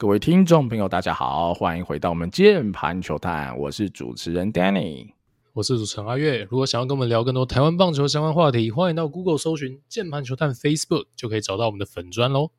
[0.00, 5.10] 各位听众朋友，大家好，欢迎回到我们键盘球探，我是主持人 Danny，
[5.52, 6.48] 我是主持人阿月。
[6.50, 12.50] 如果想要跟我们聊更多台湾棒球相关话题，欢迎到 Google 搜寻键盘球探 Facebook，就可以找到我们的粉砖喽。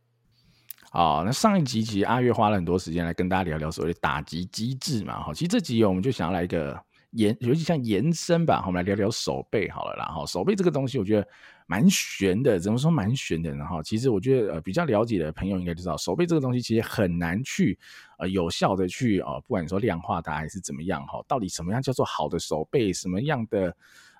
[0.92, 6.80] 好，那上一集其实阿月花了很多时间来跟大家聊聊所谓的打击机制嘛，哈，其实这集我们就想要来一个
[7.12, 11.28] 延，尤其像延伸吧，我们来聊聊手背好了啦，哈，手背这个东西，我觉得。
[11.68, 13.64] 蛮悬的，怎么说蛮悬的呢？
[13.64, 17.80] 哈，其实我觉得呃，比较了解的朋友应该知道，手背这个东西其实很难去
[18.20, 23.74] 呃有效的去呃，不管你说量化它还是怎么样哈，到底什么样叫做好的手背，什么样的。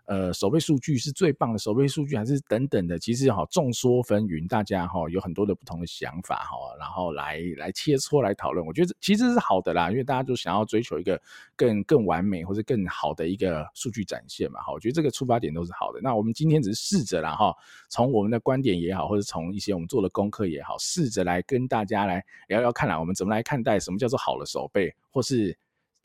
[0.06, 3.00] 呃，守备数据是最棒的守备数据，还是等等的？
[3.00, 8.66] 其实哈，众说纷纭，大家哈有很多的不同的想法哈，然后来来切磋来讨论。
[8.66, 11.22] 我觉得其实是好的啦，因为大家就想要追求一个
[11.56, 14.60] 更更完美或者更好的一个数据展现嘛。
[14.62, 16.02] 哈，我觉得这个出发点都是好的。
[16.02, 17.56] 那我们今天只是试着啦哈，
[17.88, 25.58] 从我们的观点也好，或者从一些我们做的功课也好，试着来跟大家来聊聊看啦，我们怎么来看待什么叫做好的守备，或是。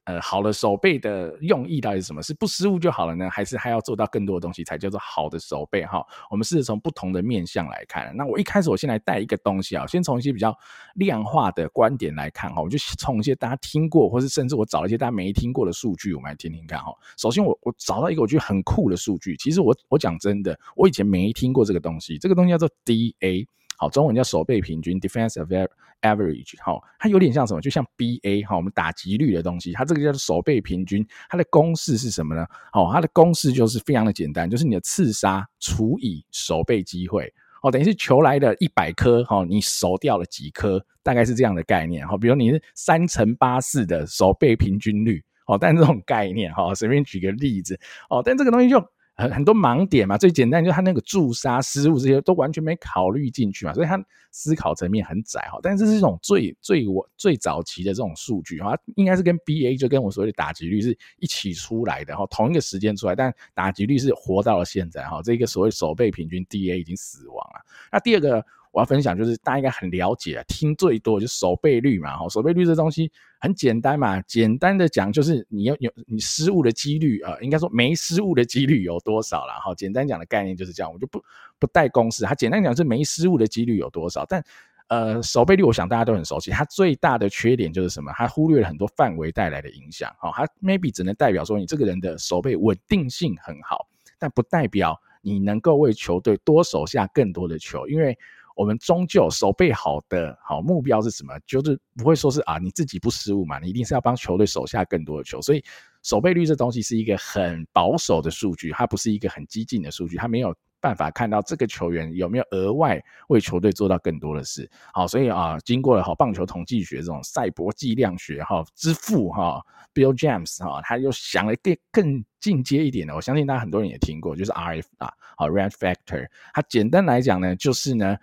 [0.07, 2.23] 呃，好的守备的用意到底是什么？
[2.23, 5.85] 是不失误就好了呢，还是还要做到更多的东西才叫做好的守备？
[5.85, 6.01] 哈，
[6.31, 8.17] 我们试着从不同的面向来看。
[8.17, 10.57] 那我一开始我先来带一个东西啊，先从一些比较
[10.95, 16.95] 量化的观点来看哈，我就从一些大家听过，或是甚至我找一些大家没听过的数据，我们来听听看哈。
[17.19, 23.45] 首先我我找到一个我觉得很酷的数据，其实我我讲真的，我以前没听过这个东西，这个东西叫做 DA。
[23.79, 25.69] 好，中文叫守备平均 （defensive
[26.03, 26.55] average）。
[26.63, 27.61] 好，它有点像什么？
[27.61, 29.73] 就像 BA 哈，我们打击率的东西。
[29.73, 32.47] 它这个叫做守备平均，它的公式是什么呢？
[32.73, 37.33] 好，它的公式就是非常的简单，就是你的刺杀除以守备机会。
[37.63, 40.85] 哦，等于是球来的一百颗，哈，你守掉了几颗？
[41.03, 42.07] 大概是这样的概念。
[42.07, 45.23] 好，比如你是三乘八四的守备平均率。
[45.47, 47.79] 哦，但这种概念，哈，随便举个例子。
[48.11, 48.85] 哦，但这个东西就。
[49.17, 53.99] 很很多盲点嘛，最简单就是他那个驻杀失误这些都完全没考虑进去嘛，所以他
[54.31, 55.59] 思考层面很窄哈。
[55.63, 65.23] 但是这是一种最最我最早期的这种数据哈，应该是跟 BA 就跟我所谓的打击率是一起出来的哈，同一个时间出来，但打击率是活到了现在哈。
[65.23, 67.65] 这个所谓守备平均 DA 已经死亡了。
[67.91, 68.45] 那第二个。
[68.77, 73.11] 我要分享就是大家应该很了解，听最多就是守备率嘛，哈，守备率这东西
[73.41, 81.25] 很简单嘛，简单的讲就是你要有你失误的几率啊，应该说没失误的几率有多少了，哈，简单讲的概念就是这样，我就不
[81.59, 84.45] 不带公式，它简单讲是没失误的几率有多少，但
[84.89, 88.13] 呃守备率我想大家都很熟悉，它最大的缺点就是什么？
[88.15, 93.89] 它忽略了很多范围带来的影响，哈，它 maybe 只能代表说你这个人的守备稳定性很好，
[94.19, 98.15] 但不代表你能够为球队多守下更多的球，因为。
[98.57, 101.39] 我们终究守备好的好目标是什么？
[101.47, 105.41] 就是不会说是啊，你自己不失误嘛，你一定是要帮球队守下更多的球。
[105.43, 105.63] 所以
[106.03, 114.69] 守备率这东西是一个很保守的数据，它不是一个很激进的数据，它没有办法看到这个球员有没有额外为球队做到更多的事。
[114.95, 119.61] 好，所以啊，经过了好棒球统计学这种赛博计量学哈之父哈
[119.93, 126.27] Bill James 哈，他又想了更更进阶一点的，我相信大家很多人也听过，就是 RF 啊，好 Rate Factor。
[126.55, 128.17] 它简单来讲呢，就是呢。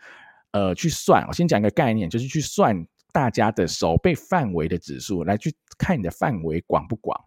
[0.53, 2.75] 呃，去算，我先讲一个概念，就是去算
[3.11, 7.19] 大家的守备范围的指数，来去看你的范围广不广。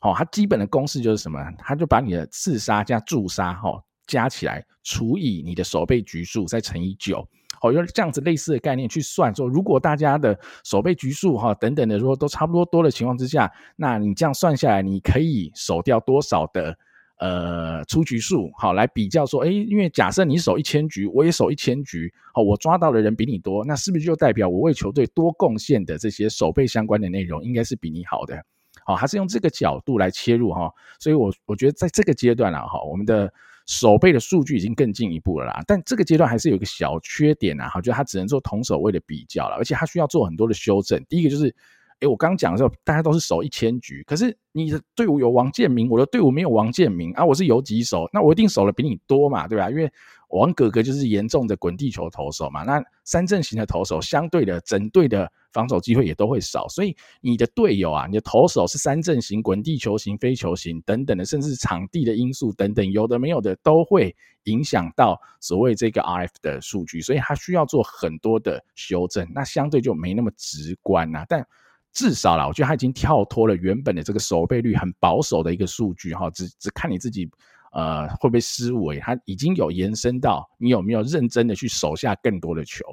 [0.00, 1.38] 好、它基本的公式就是什么？
[1.58, 7.26] 它就把你的刺杀加助杀哈加起来除以你的守备局数，再乘以九。
[7.58, 16.76] 好、哦，用这样子类似的概念去算，说如果大家的守备局数哈等等的，如果都差不多多的情况之下，那你这样算下来，你可以守掉多少的？
[17.18, 28.44] 呃，出局数好来比较说，哎，因为假设你守一千局，我也守一千局，好，我抓到的人比你多，那是不是就代表我为球队多贡献的这些守备相关的内容应该是比你好的？
[28.84, 33.32] 好，还是用这个角度来切入哈，所以我我觉得在这个阶段了，哈，我们的
[33.66, 41.02] 守备的数据已经更进一步了啦，但这个阶段还是有一个小缺点啊，哈，就它只能做同守卫的比较了，而且它需要做很多的修正。
[41.08, 41.54] 第一个就是。
[42.00, 49.70] 哎，我刚讲的时候，大家都是守一千局，可是你的队伍有王建民，我的队伍没有王建民啊，我是游击手，那我一定守的比你多嘛，对吧？
[49.70, 49.90] 因为
[50.30, 64.14] 王哥哥就是严重的滚地球投手嘛，那三阵型的投手相对的整队的防守机会也都会少，所以你的队友啊，你的投手是三阵型、滚地球型、飞球型等等的，甚至场地的因素等等，有的没有的都会
[64.44, 71.46] 影响到所谓这个 RF 的数据，所以它需要做很多的修正，那相对就没那么直观呐，但。
[71.94, 77.30] 至少啦，我觉得他已经跳脱了原本的这个守备率很保守的一个数据哈，只只看你自己
[77.72, 82.84] 呃会不会失误，他已经有延伸到你有没有认真的去守下更多的球。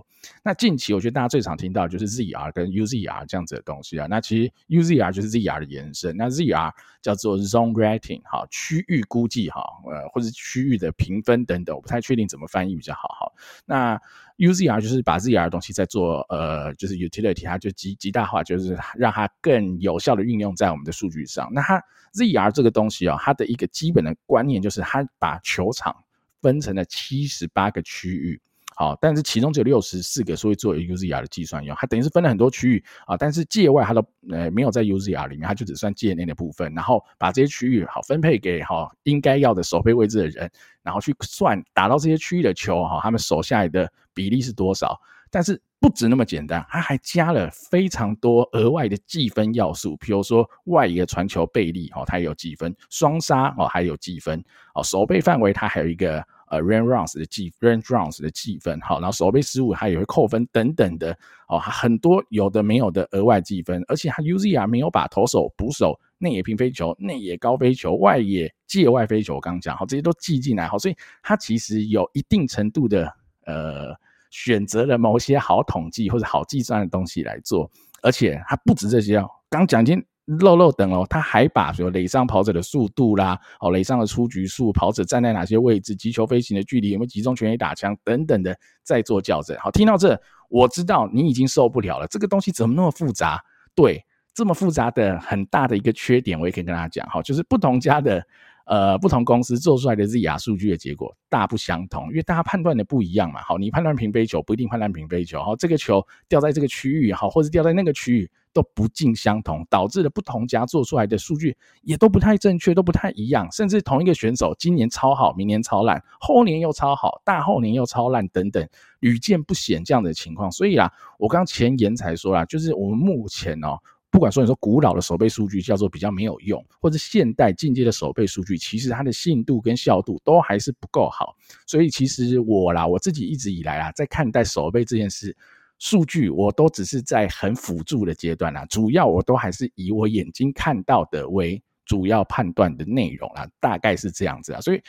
[0.43, 6.71] 那近期我觉得大家最常听到就是 ZR 跟 UZR 这样子的东西啊，那其实 UZR 就是 ZR 的延伸，那 ZR
[7.01, 13.31] 叫做 Zone Rating 哈，区域估计哈，呃或者区域的评分等等，我不太确定怎么翻译比较好哈。
[13.65, 13.99] 那
[14.37, 21.49] UZR 就是把 ZR 的东西在做呃，就是 utility，它就极极大化，就是让它更有效的运用在我们的数据上。
[21.53, 21.83] 那它
[22.13, 25.95] ZR 这个东西啊、哦，它的一个基本的观念就是它把球场
[26.41, 28.41] 分成了七十八个区域。
[28.73, 33.15] 好，但是其中只有六十四个，所以做 UZR 的计算用，它等于是分了很多区域啊。
[33.15, 40.49] 但是界外它都呃没有在 UZR 里面，它就只算界内的部分，然后把这些区域好分配给好应该要的守备位置的人，
[40.81, 44.99] 然后去算打到这些区域的球哈，他们守下来的比例是多少。
[45.29, 54.43] 但是不止那么简单，它还加了非常多额外的计分要素，比如说外野传球背力哦，它也有计分；双杀哦，还有计分
[54.75, 56.23] 哦；守备范围它还有一个。
[56.51, 61.17] 呃 r a n runs 的计 r a n runs 的计分，好，然后守备失误它也会扣分等等的，
[61.47, 73.09] 哦，很多有的没有的额外计分，而且它 UZR 没有把投手、捕手、内野平飞球、内野高飞球、外野界外飞球，我刚刚讲好，这些都记进来，好，所以它其实有一定程度的
[73.45, 73.95] 呃，
[74.29, 77.69] 选择了某些好统计或者好计算的东西来做，
[78.01, 80.03] 而且它不止这些哦，刚讲金。
[80.39, 89.57] 漏漏等哦，他还把说垒上跑者的速度啦，哦，垒上的出局数，跑者站在哪些位置，击球飞行的距离，有没有集中全力打枪等等的，再做校正。
[89.57, 90.17] 好，听到这，
[90.47, 92.07] 我知道你已经受不了了。
[92.07, 93.43] 这个东西怎么那么复杂？
[93.75, 97.05] 对，这么复杂的很大的一个缺点，我也可以跟大家讲。
[97.09, 98.25] 好，就是不同家的。
[98.71, 103.41] 呃，不同公司做出来的 ZR 数据的结果大不相同，因为大家判断的不一样嘛。
[103.41, 113.45] 好，你判断平飞球不一定判断平飞球，好，这个球掉在这个区域，好，或者掉在那个区域都不尽相同，导致了不同家做出来的数据也都不太正确，都不太一样。
[113.51, 118.65] 甚至同一个选手今年超好，明年超烂，后年又超好，大后年又超烂，等等，
[119.01, 120.49] 屡见不鲜这样的情况。
[120.49, 120.89] 所以啊，
[121.19, 123.77] 我刚前言才说啦，就是我们目前哦。
[124.11, 131.35] 不管说你说古老的手背数据叫做比较没有用，或者现代进阶的手背数据，其实它的信度跟效度都还是不够好。
[131.65, 135.35] 所以其实我啦，我自己一直以来啊，在看待手背这件事，
[135.79, 144.81] 数据我都只是在很辅助的阶段啦，主要我都还是以我眼睛看到的为主要判断的内容啦，大概是这样子啊，所以。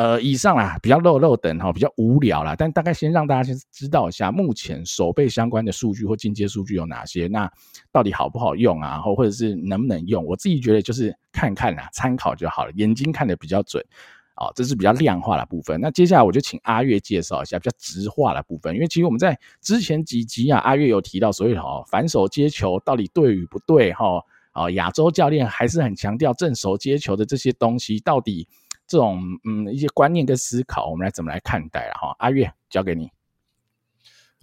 [0.00, 7.46] 呃，以上啊比较漏漏等哈，比较无聊啦，但大概先让大家先知道一下，目前守备相关的数据或进阶数据有哪些，那
[7.92, 10.24] 到底好不好用啊，或或者是能不能用？
[10.24, 13.84] 我自己觉得就是看看啊，参考就好了，眼睛看得比较准
[14.36, 15.78] 啊，这是比较量化的部分。
[15.78, 28.48] 那接下来我就请阿月介绍一下比较直化的部分，因为其实我们在之前几集啊，阿月有提到所谓的哈反手接球到底对与不对哈啊，亚洲教练还是很强调正手接球的这些东西到底。
[28.90, 32.16] 这种嗯一些观念跟思考，我们来怎么来看待了哈？
[32.18, 33.08] 阿月交给你。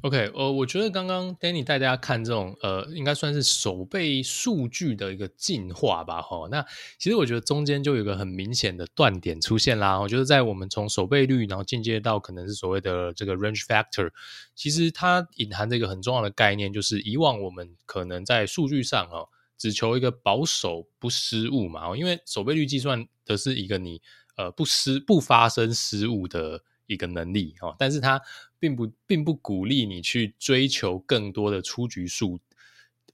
[0.03, 6.47] OK，呃，我觉得刚刚 Danny 带大家看这种呃，应该算是守备数据的一个进化吧哈。
[6.49, 6.65] 那
[6.97, 9.99] 其实我觉得中间就有一个很明显的断点出现啦。
[9.99, 14.11] 我觉得在我们从守备率，然后进阶到可能是所谓的这个 range factor，
[14.55, 19.27] 其实它隐含着一个很重要的概念，就是以往我们可能在数据上哦，
[19.57, 24.01] 只求一个保守不失误嘛，因为守备率计算的是一个你。
[24.37, 28.21] 呃，不失不发生失误的一个能力哈，但是它
[28.59, 32.39] 并不并不鼓励你去追求更多的出局数，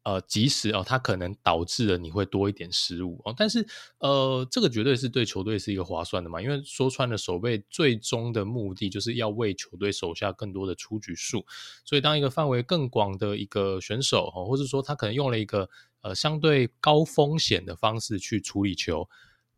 [0.03, 3.65] 呃，即使哦，它可能导致了你会多一点失误哦，但是
[3.99, 11.45] 呃，这个绝对是对球队是一个划算的嘛，因为说穿了，守备最终的目的就是要为球队守下更多的出局数，
[11.85, 15.69] 所以当一个范围更广的一个选手哈，或者说他可能用了一个
[16.01, 19.07] 呃相对高风险的方式去处理球。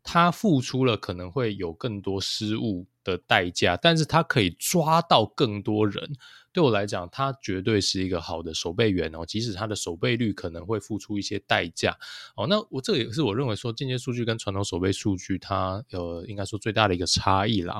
[0.08, 6.16] 他付出了可能会有更多失误的代价，但是他可以抓到更多人。
[6.52, 9.26] 对我来讲，他绝对是一个好的守备员哦。
[9.26, 11.98] 即使他的守备率可能会付出一些代价
[12.36, 12.46] 哦。
[12.46, 17.74] 那我这也是我认为说间接数据跟传统守备数据它呃应该说最大的一个差异啦。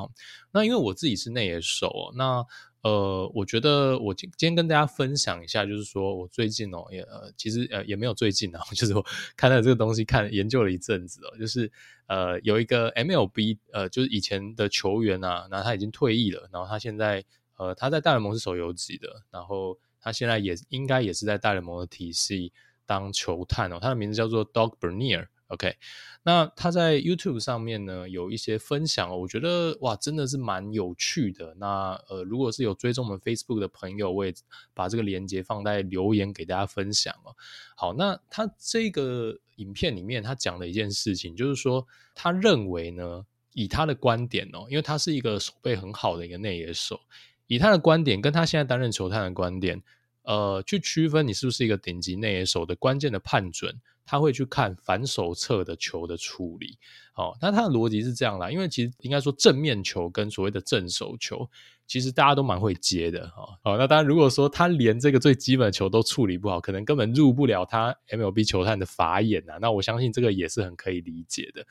[0.53, 2.45] 那因为我自己是内野手哦，那。
[2.87, 9.05] 呃，我觉得我今今天跟大家分享一下，就是说我最近哦，也呃，其实呃也没有最近啊， 就是我
[9.37, 11.69] 看到这个东西看研究了一阵子哦，就是
[12.07, 17.25] 呃有一个 MLB 呃，就是以前的球员啊，那他已经退役了，然后他现在
[17.57, 22.53] 呃他在大联盟是手游级的，然后他现在也应该也是在大联盟的体系
[22.87, 25.27] 当球探哦，他的名字叫做 Dog Bernier，。
[25.49, 25.77] OK，
[26.25, 31.55] 那他在 YouTube 上面呢有一些分享，我觉得哇真的是蛮有趣的。
[31.59, 34.35] 那呃，如果是有追踪我们 Facebook 的朋友，我也
[34.75, 37.37] 把这个链接放在留言给大家分享哦。
[37.77, 46.99] 好，那他这个影片里面他讲的一件事情，就是说他认为呢，以他的观点哦，因为他是一个手背很好的一个内野手，
[47.47, 49.81] 以他的观点跟他现在担任球探的观点，
[50.23, 56.79] 呃，去区分你是不是一个顶级内野手的关键的判准，他会去看反手侧的球的处理。
[57.15, 61.49] 哦，那他的逻辑是这样啦，因为其实应该说正面球跟所谓的正手球，
[61.87, 63.59] 其实大家都蛮会接的哈。
[63.65, 69.57] 哦，那当然如果说他连这个最基本的球都处理不好，可能根本入不了他 MLB 球探的法眼啊。
[69.61, 71.67] 那我相信这个也是很可以理解的。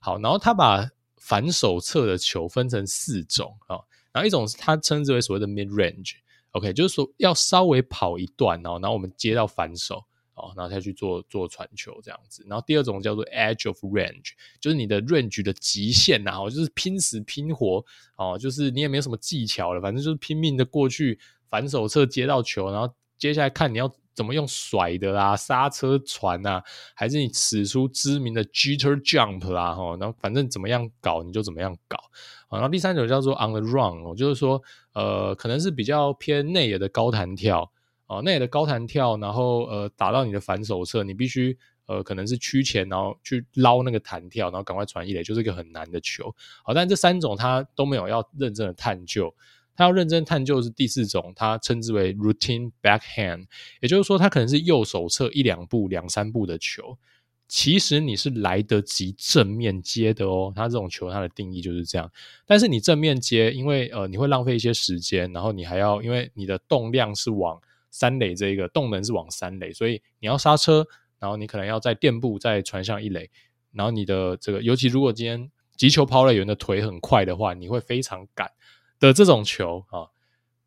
[0.00, 0.88] 好，然后他把
[1.18, 3.76] 反手侧的球分成四种啊，
[4.12, 6.14] 然后一种是他称之为所谓的 mid range。
[6.52, 10.02] OK，就是说要稍微跑一段哦，然后我们接到反手
[10.36, 12.44] 哦，然后再去做做传球这样子。
[12.48, 17.84] 然后第二种叫做 edge of range，就是你的 range 的极限呐，哦，就是拼死拼活
[18.16, 21.18] 哦，就是你也没有什么技巧了，反正就是拼命的过去
[21.50, 22.88] 反手侧接到球，然后
[23.18, 26.62] 接下来看你要怎么用甩的啦、刹车传啊，
[26.94, 31.98] 还是你使出知名的 jitter jump 啦，哈，然后反正怎么样搞你就怎么样搞。
[32.48, 34.62] 然后第三种叫做 on the run，就是说，
[34.94, 37.70] 呃，可能是比较偏内野的高弹跳，
[38.06, 46.34] 哦，内野的高弹跳，然后呃，打到你的反手侧，你必须呃，可能是趋前，然后去捞那个弹跳，然后赶快传一垒，就是一个很难的球。
[46.62, 49.34] 好，但这三种他都没有要认真的探究，
[49.74, 53.46] 他要认真探究是第四种，他称之为 routine backhand，
[53.80, 56.98] 也就是说，他可能是右手侧一两步、两三步的球。
[57.48, 62.10] 其实你是来得及正面接的哦，它这种球它的定义就是这样。
[62.44, 67.60] 但是你正面接，因为呃你会浪费一些时间，然后你还要因为你的动量是往
[67.90, 70.86] 三垒这一个动能是往三垒，所以你要刹车，
[71.18, 73.30] 然后你可能要在垫步再传向一垒，
[73.72, 78.50] 然后你的这个尤其如果今天击球抛垒员的腿很快的话，你会非常赶
[78.98, 80.08] 的这种球啊，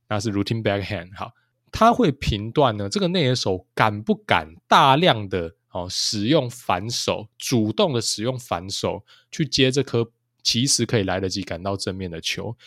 [0.07, 1.15] 那是 routine backhand。
[1.15, 1.31] 好，
[1.71, 5.55] 他会评断呢这个内野手敢不敢大量的。
[5.71, 10.11] 哦，使用反手，主动的使用反手去接这颗
[10.41, 12.57] 其实可以来得及赶到正面的球，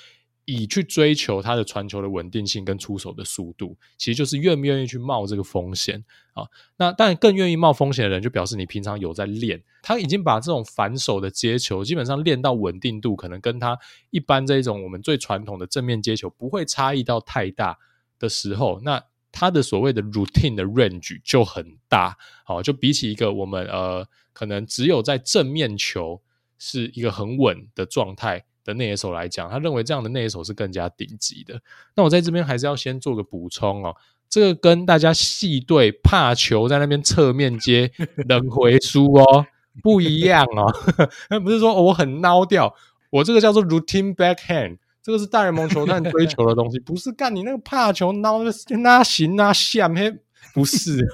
[0.45, 6.45] 以去追求他的传球的稳定性跟出手的速度，其实就是愿不愿意去冒这个风险啊。
[6.77, 13.79] 那当然更愿意冒风险的人，就表示你平常有在练，他已经把这种反手的接球基本上练到稳定度，可能跟他
[14.11, 17.79] 一般这一种我们最传统的正面接球不会差异到太大
[18.19, 19.05] 的时候，那。
[19.35, 26.21] 他的所谓的 routine 的 range 就很大，好，就比起一个我们呃可能只有在正面球
[26.59, 31.61] 是一个很稳的状态的内野手来讲，他认为这样的内野手是更加顶级的。
[31.97, 33.95] 那我在这边还是要先做个补充哦，
[34.29, 37.91] 这个跟大家系队怕球在那边侧面接
[38.29, 39.47] 冷回输哦
[39.83, 40.73] 不一样哦，
[41.31, 42.75] 那不是说我很孬掉，
[43.11, 44.79] 我这个叫做 routine backhand。
[45.03, 50.17] 这个是大联盟球探追求的东西，不是干你那个怕球孬的那行那像嘿，
[50.55, 51.07] 不是，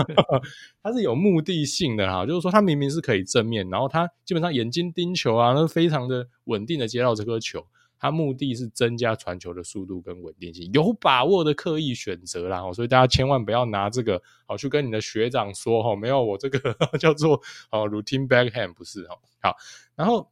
[0.83, 7.67] 它是有目的性的哈，就是说他明明是可以正面，然后他基本上眼睛盯球啊，那非常的稳定的接到这颗球，
[7.99, 19.57] 他目的是增加传球的速度跟稳定性，有把握的刻意选择啦，所以大家千万不要拿这个好去跟你的学长说哈，没有我这个 叫做哦 routine backhand 不是哈，好，
[19.95, 20.31] 然后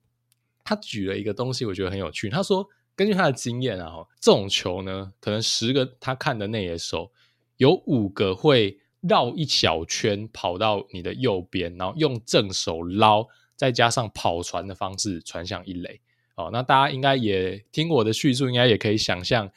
[0.65, 2.69] 他举了一个东西，我觉得很有趣，他说。
[2.99, 7.13] 根据他的经验啊，这种球呢，可能十个他看的内野手
[7.59, 16.01] 有五个会绕一小圈跑到你的右边，然后用正手捞，再加上跑船的方式传向一垒。
[16.35, 19.51] 哦，那大家应该也听我的叙述，应该也可以想象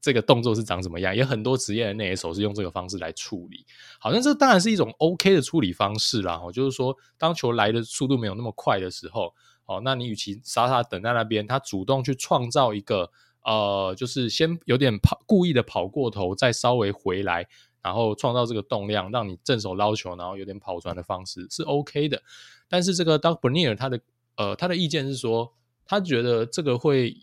[0.00, 1.14] 这个动作是长什么样。
[1.14, 3.64] 也很多职业的内野手是用这个方式来处理。
[3.98, 6.40] 好，像这当然是一种 OK 的处理方式啦。
[6.42, 9.34] 哦，就是说当球来的速度没有那么快的时候。
[9.64, 13.08] 哦，那你与其傻傻等在那边，他主动去创造一个
[13.44, 17.46] 呃，就是先有点跑，故意的跑过头，再稍微回来，
[17.82, 22.22] 然后创造这个动量，让你正手捞球，然后有点跑传的方式是 OK 的。
[22.68, 24.00] 但是这个 Doug Bernier 他的
[24.36, 25.52] 呃他的意见是说，
[25.84, 27.16] 他觉得这个会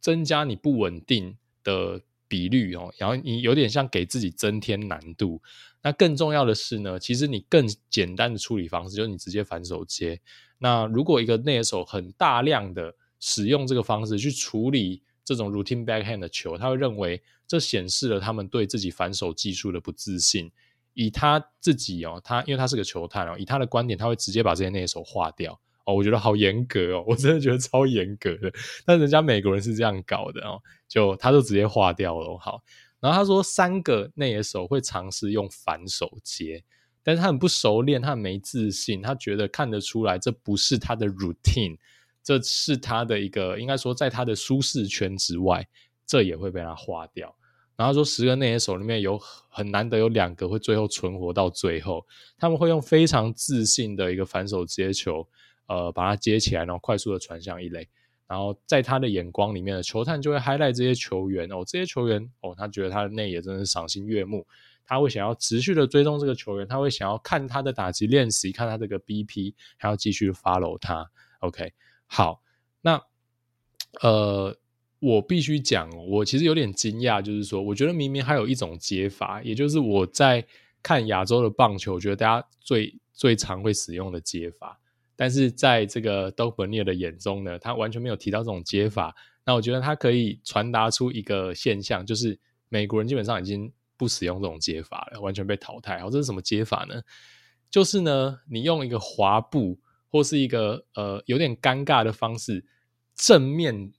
[0.00, 5.40] 增加你不稳定的比率哦，然后你有点像给自己增添难度。
[5.82, 10.20] 那更重要的是呢，其实你更简单的处理方式就是你直接反手接。
[10.58, 20.50] 那如果一个内手很大量的使用这个方式去处理这种 routine backhand 的球，他会认为这显示了他们对自己反手技术的不自信。
[20.94, 25.52] 以他自己哦，他因为他是个球探哦，以他的观点，他会直接把这些内手划掉
[25.84, 25.92] 哦。
[25.94, 28.50] 我觉得好严格哦，我真的觉得超严格的。
[28.86, 32.38] 但人家美国人是这样搞的哦，就他就直接划掉了。
[32.38, 32.62] 好，
[33.00, 36.64] 然后他说三个内野手会尝试用反手接。
[37.02, 41.76] 但是他很不熟练，他很没自信，他觉得看得出来这不是他的 routine，
[42.26, 45.64] 这是他的一个应该说在他的舒适圈之外，
[46.04, 47.32] 这也会被他划掉。
[47.76, 49.16] 然后说十个内野手里面有
[49.48, 52.04] 很难得有两个会最后存活到最后，
[52.36, 55.24] 他们会用非常自信的一个反手接球，
[55.68, 57.88] 呃，把它接起来，然后快速的传向一垒。
[58.26, 64.44] 然后在他的眼光里面的球探就会 highlight 这些球员哦，这些球员哦，他觉得他的内野真的是赏心悦目。
[64.84, 71.08] 他会想要持续的追踪这个球员，他会想要看他的打击练习，看他这个 BP，还要继续 follow 他。
[71.40, 71.72] OK，
[72.06, 72.42] 好，
[72.80, 73.02] 那
[74.00, 74.56] 呃，
[74.98, 80.46] 我必须讲，我其实有点惊讶，就是说，我觉得明明还有一种接法，也就是我在
[80.82, 84.78] 看亚洲的棒球，我觉得大家最最常会使用的接法，
[85.16, 89.14] 但是在这个 Doug Bernier 的眼中呢，他完全没有提到这种接法。
[89.44, 96.00] 那我觉得他可以传达出一个现象，就是美国人基本上已经不使用这种接法了，完全被淘汰。
[96.00, 97.00] 好，这是什么接法呢？
[97.70, 99.78] 就是呢，你用一个滑步
[100.10, 102.64] 或是一个呃有点尴尬的方式，
[103.14, 103.92] 正面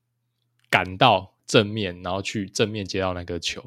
[0.69, 3.63] 赶到正面，然后去正面接到那个球。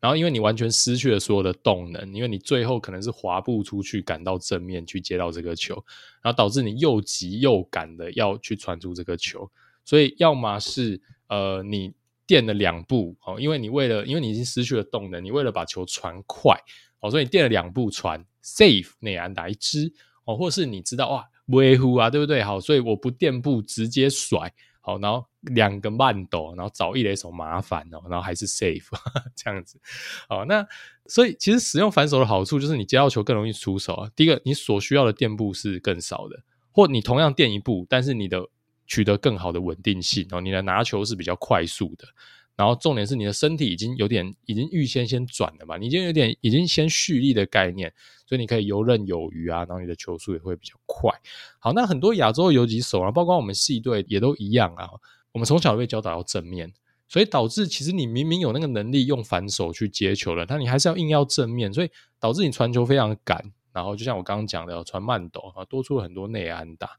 [0.00, 5.74] 然后因为你完全失去了所有的动能，因为你最后可能是滑步出去赶到正面去接到这个球，
[6.20, 9.48] 然后导致你又急又赶的要去传出这个球。
[9.84, 11.92] 所以要么是呃，你
[12.26, 16.60] 垫了两步哦，因为你为了，因为你已经失去了动能，你为了把球传快
[16.98, 19.92] 哦，所以你垫了两步传 safe 内安打一支
[20.24, 22.42] 哦，或是你知道哇，维护啊，对不对？
[22.42, 28.88] 好，所以我不垫步直接甩好，然后两个慢抖，然后找一垒手麻烦哦，然后还是 safe
[29.36, 29.80] 这样子。
[30.28, 30.66] 好，那
[31.06, 34.10] 所以其实使用反手的好处就是你接到球更容易出手啊。
[34.16, 38.48] 第一个，你所需要的垫步是更少的，或你同样垫一步，但是你的
[38.86, 42.06] 取得更好的稳定性哦，你的拿球是比较快速的，
[42.54, 47.92] 然后重点是你的身体已经有点已经预先先转了嘛，你已经有点已经先蓄力的概念，
[48.26, 51.10] 所以你可以游刃有余啊，然后你的球速也会比较快。
[51.58, 54.88] 好，那很多亚洲游击手啊，包括我们系队也都一样啊，
[55.32, 56.70] 我们从小被教导要正面，
[57.08, 61.90] 所以导致其实你明明有那个能力用反手去接球了，但你还是要硬要正面，所以
[62.20, 66.90] 导致你传球非常赶，然后就像我刚刚讲的传慢抖啊，多出了很多内安打。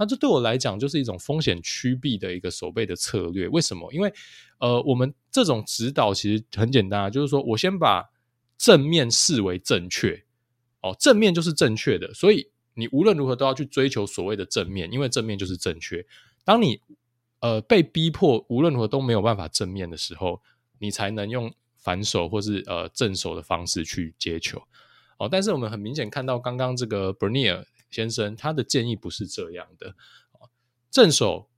[0.00, 3.46] 那这对我来讲就是一种风险趋避的一个守备的策略。
[3.48, 3.92] 为什么？
[3.92, 4.10] 因为
[4.56, 8.08] 呃，我们这种指导其实很简单啊，就是说我先把
[8.56, 10.24] 正面视为正确，
[10.80, 16.02] 哦，正面就是正确的，所以你无论如何都要去追求所谓的正面，因为正面就是正确。
[16.46, 16.80] 当你
[17.40, 20.40] 呃被逼迫无论如何都没有办法正面的时候，
[20.78, 24.62] 你才能用反手或是呃正手的方式去接球。
[25.18, 27.66] 哦，但是我们很明显看到刚刚这个 Bernier。
[27.90, 29.94] 先生，他的建议不是这样的。
[30.90, 31.48] 正手，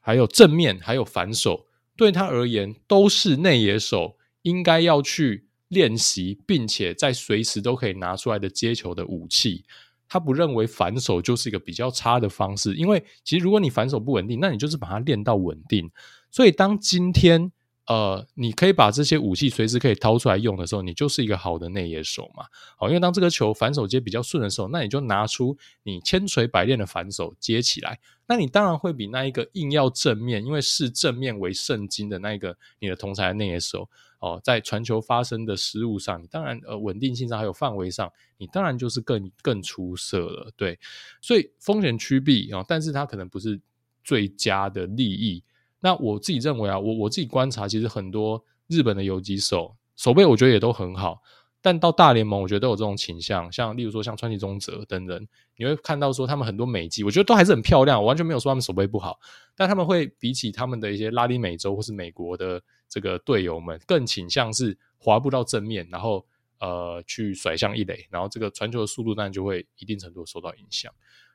[0.00, 1.66] 还有正面，还有反手，
[1.96, 9.64] 对他而言都是内野手应该要去练习，并且在随时都可以拿出来的接球的武器。
[10.08, 15.90] 他不认为反手就是一个比较差的方式，因为其实如果你反手不稳定，那你就是把它练到稳定。
[16.30, 17.52] 所以当今天。
[17.86, 22.44] 呃，你可以把这些武器随时可以掏出来用的时候，你就是一个好的内野手嘛。
[22.76, 33.90] 好，因为当这个球反手接比较顺的时候，那你就拿出你千锤百炼的反手接起来，那你当然会比那一个硬要正面，因为视正面为圣经的那一个你的同才的内野手
[34.20, 40.52] 哦，在传球发生的失误上，你当然呃稳定性上还有范围上，你当然就是更更出色了。
[40.56, 40.78] 对，
[41.20, 43.60] 所以风险趋避啊，但是它可能不是
[44.04, 45.42] 最佳的利益。
[45.84, 51.20] 那我自己认为啊，我我自己观察，其实很多日本的游击手守备，我觉得也都很好。
[51.60, 58.00] 但到大联盟，我觉得都有这种倾向，像例如说像川崎宗哲等人，你会看到说他们很多美技，我觉得都还是很漂亮。
[58.00, 59.18] 我完全没有说他们守备不好，
[59.56, 66.24] 但他们会比起他们的一些拉丁美洲或是美国的这个队友们，更倾向是滑步到正面，然后
[66.60, 70.92] 呃去甩向一垒，然后这个传球的速度当然就会一定程度受到影响。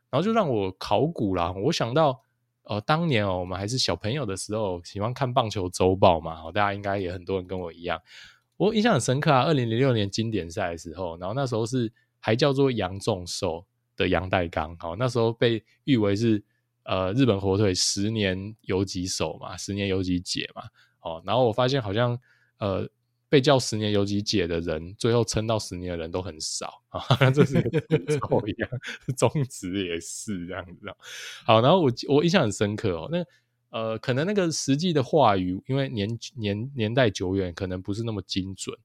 [0.10, 2.22] 然后就让我考古啦，我想到。
[2.68, 6.52] 呃，当年哦，我们还是小朋友的时候，喜欢看棒球周报嘛。
[6.52, 8.02] 大家应该也很多人跟我一样。
[8.58, 16.44] 我印象很深刻啊，二零零六年经典赛的时候，然后那时候是还叫做杨仲寿的杨代刚，好，那时候被誉为是
[16.84, 20.64] 呃日本火腿十年游击手嘛，十年游击姐嘛。
[21.00, 22.20] 哦，然后我发现好像
[22.60, 22.88] 呃。
[23.30, 28.70] 被叫十年游击姐的人，最后撑到十年的人都很少 啊，这是一个诅咒一样，
[29.18, 30.88] 中职也是这样子。
[31.46, 33.26] 好，然后我我印象很深刻哦，那
[33.70, 38.78] 呃，可能那个实际的话语，因为年年年代久远，可能不是那么精准。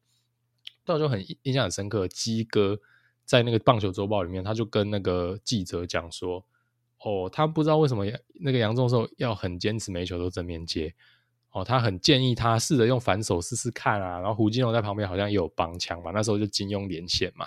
[0.84, 2.80] 但我就很印象很深刻，鸡哥
[3.24, 6.44] 在那个棒球周报里面，他就跟那个记者讲说，
[6.98, 8.04] 哦，他不知道为什么
[8.40, 10.92] 那个杨仲寿要很坚持每球都正面接。
[11.52, 17.46] 哦，他很建议他试着用反手试试看啊，然后胡金龙在旁边好像也有帮腔嘛，那时候就金庸连线嘛，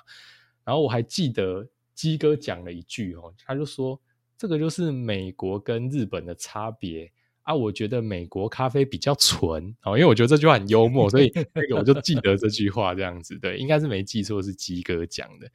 [0.64, 4.00] 然后我还记得鸡哥讲了一句哦，他就说
[4.38, 15.50] 这个就是美国跟日本的差别啊，我觉得美国咖啡比较纯哦，因为我觉得这句话很幽默，所以那个我就记得这句话这样子，对，应该是没记错是鸡哥讲的，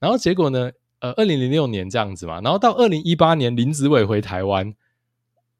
[0.00, 4.74] 然后结果呢，呃，二零零六年这样子嘛，然后到二零一八年林子伟回台湾。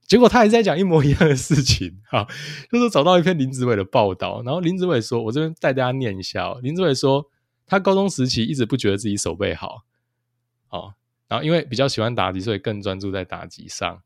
[0.06, 2.26] 结果他还在讲一模一样的事情，啊，
[2.70, 7.28] 就是找到一篇林子伟的报道，然后林子伟说：“我这边带大家念一下哦。”林子伟说
[7.66, 9.82] ：“他高中时期一直不觉得自己手背好，
[10.70, 10.94] 哦，
[11.28, 14.02] 然后因为比较喜欢打击，所以更专注在打击上。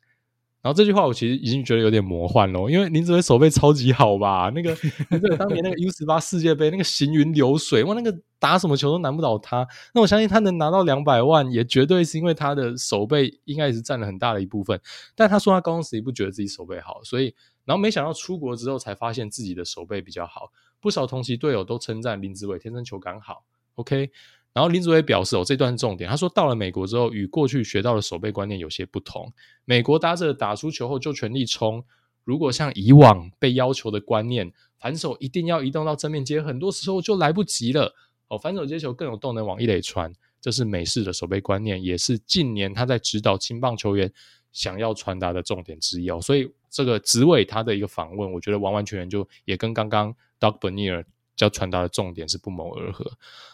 [0.62, 4.50] 然后这句话我其实已经觉得有点魔幻了，因为林子伟手背超级好吧？
[4.54, 4.76] 那个
[5.10, 9.66] 林子伟当年那个 U 十八世界杯那个行云流水，哇，那个打什么球都难不倒他。
[9.94, 14.78] 那我相信他能拿到两百万，也绝对是因为他的手背应该也是占了很大的一部分。
[15.14, 20.52] 但他说他高中时也不觉得自己手背好，所以然后没想到出国之后才发现自己的手背比较好。
[20.78, 23.44] 不少同期队友都称赞林子伟天生球感好。
[23.76, 24.10] OK。
[24.52, 26.10] 然后林子伟表示：“哦，这段重点。
[26.10, 29.32] 他说，到了美国之后，与过去学到的守备观念有些不同。
[29.64, 31.84] 美国打者打出球后就全力冲，
[32.24, 37.94] 如果像以往被要求的观念，反手一定要移动到正面接，很多时候就来不及了。
[38.26, 44.12] 哦，反手接球更有动能往一垒传，这是美式的守备观念，也是近年他在指导青棒球员
[44.52, 46.10] 想要传达的重点之一。
[46.10, 51.04] 哦，所以这个子伟他的一个访问，我觉得完完全全就也跟刚刚 Doug Bonnier
[51.44, 53.10] 要传达的重点是不谋而合。”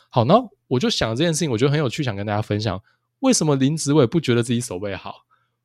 [0.08, 0.34] 好，那
[0.68, 2.82] 我就想这件事情，我觉得很有趣，想跟大家分享，
[3.20, 5.24] 为什么林子伟不觉得自己手背好？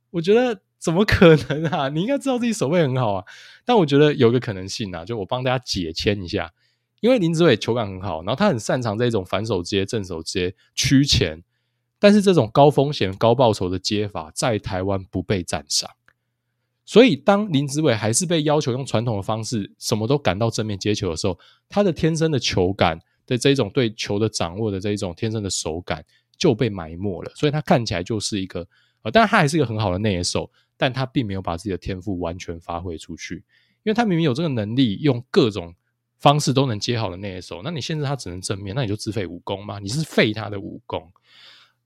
[0.09, 1.87] 我觉得怎么可能啊？
[1.89, 3.25] 你应该知道自己手背很好啊。
[3.63, 6.51] 但我觉得有一个可能性啊，就我帮大家解签一下，
[6.99, 11.41] 因为林子伟球感很好，然后他很擅长这种反手接、正手接、趋前，
[11.97, 15.89] 但是这种高风险、高报酬的接法在台湾不被赞赏，
[16.85, 21.37] 所以当林子伟还是被要求用传统的方式，什么都赶到正面接球的时候，
[21.69, 22.99] 他的天生的球感。
[23.27, 26.03] 的这一种对球的掌握的这一种天生的手感
[26.37, 28.67] 就被埋没了，所以他看起来就是一个
[29.03, 33.35] 呃，当然他还是一个很好的内野手，但他并没有把自己的天赋完全发挥出去，
[33.83, 35.73] 因为他明明有这个能力，用各种
[36.17, 39.79] 方式都能接好的内野手，那你限制他只能正面，那你就自废武功吗？
[39.79, 41.09] 你是废他的武功。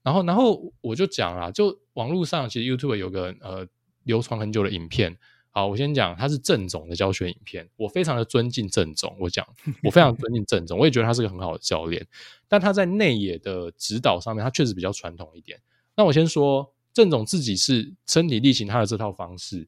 [0.02, 3.64] 然后，然后我就讲了，就网络上其实 YouTube 有个呃
[4.06, 5.16] 流传很久的影片。
[5.50, 9.16] 好，我先讲，他是郑总的教学影片，我非常的尊敬郑总。
[9.18, 9.46] 我讲，
[9.84, 12.06] 我非常尊敬郑总，我也觉得他是个很好的教练。
[12.46, 15.58] 但他在内野的指导上面，他确实比较传统一点。
[15.96, 19.66] 那我先说，郑总自己是身体力行他的这套方式，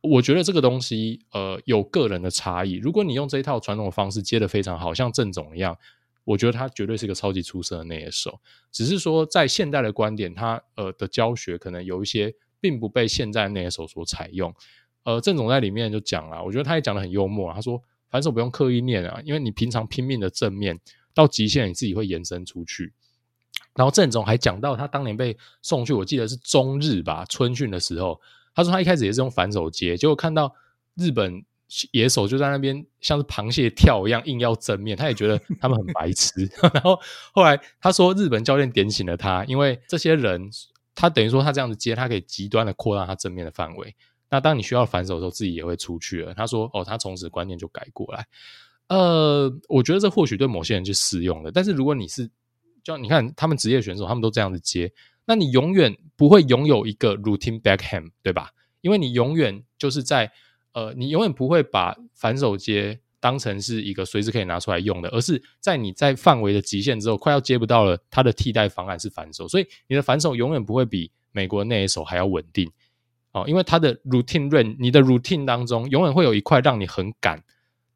[0.00, 2.72] 我觉得这个东西呃有个人的差异。
[2.74, 5.78] 如果你用这一套传统的方式接的非常好，像郑总一样，
[6.24, 8.40] 我觉得他绝对是一个超级出色的内野手。
[8.72, 14.54] 只是说在现代的观点，他呃的教学可能有一些并不被现在那些手所采用。
[15.02, 17.52] 呃，郑总在里面就讲了，我觉得他也讲得很幽默。
[17.52, 20.78] 他说，反手不用刻意练啊，因为你平常拼命的正面
[21.12, 22.92] 到极限，你自己会延伸出去。
[23.74, 28.20] 然后郑总还讲到，他当年被送去，我记得是中日吧春训的时候，
[28.54, 30.54] 他说他一开始也是用反手接，结果看到
[30.94, 31.44] 日本
[31.90, 36.48] 野手就在那边像是螃蟹跳一样硬要正面，他也觉得他们很白痴。
[36.74, 36.96] 然后
[37.32, 40.50] 后来他说，日本教练点醒了他，因为这些人
[40.94, 43.94] 他等于说他这样子接，他可以极端的扩大他正面的范围。
[44.30, 46.32] 那当你需要反手的时候，自己也会出去了。
[46.34, 48.26] 他说：“哦，他从此观念就改过来。”
[48.88, 51.52] 呃，我觉得这或许对某些人是适用的。
[51.52, 52.30] 但是如果你是，
[52.82, 54.92] 就你看他们职业选手，他们都这样子接，
[55.24, 58.50] 那你永远不会拥有一个 routine backhand，对吧？
[58.80, 60.32] 因为你永远就是在
[60.72, 72.68] 呃，你永远不会把反手接当成是一个随时可以拿出来用的，而是在你在范围的极限之后，快要接不到了，它的替代方案是反手，所以你的反手永远不会比美国那一手还要稳定。
[73.30, 77.42] 哦，因为他的 routine run，你的 routine 当中永远会有一块让你很赶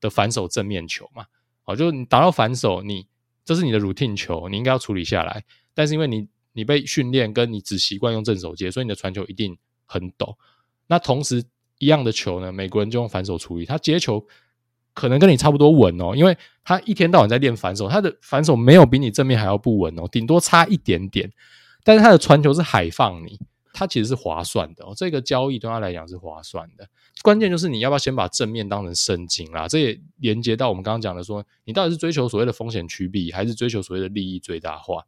[0.01, 1.27] 的反手正面球嘛。
[1.65, 3.09] 哦，就是你打到反手，你
[3.45, 5.45] 这是你的 routine 球，你应该要处理下来。
[5.75, 10.39] 但是因为你你被训练，跟你只习惯用正手接，所以你的传球一定很抖。
[10.87, 11.45] 那同时
[11.79, 14.25] 一样的球呢，美国人就用反手处理，他接球
[14.97, 21.31] 可能跟你差不多稳哦，因为他一天到晚在练反手，他的反手没有比你正面还要不稳哦，顶多差一点点。
[21.85, 23.39] 但是他的传球是海放你。
[23.79, 26.89] 它其实是划算的哦，这个交易对他来讲是划算的。
[27.21, 29.69] 关键就是你要不要先把正面当成圣经啦？
[29.69, 35.03] 这也连接到我们刚刚讲的说，你到底是追求所谓的风险趋避，还是追求所谓的利益最大化？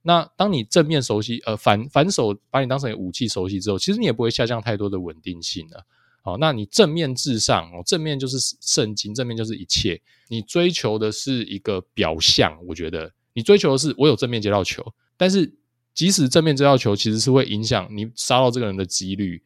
[0.00, 5.84] 那当你正面熟悉，呃，反反手把你当成武器熟悉之后，其实你也不会下降太多的稳定性了。
[6.24, 10.00] 好，那你正面至上哦，正面就是圣经，正面就是一切。
[10.26, 14.84] 你追求的是一个表象，我觉得你追求的是我有正面接到球，
[15.16, 15.54] 但是。
[15.94, 19.40] 即使正面接到球其实是会影响你杀到这个人的几率，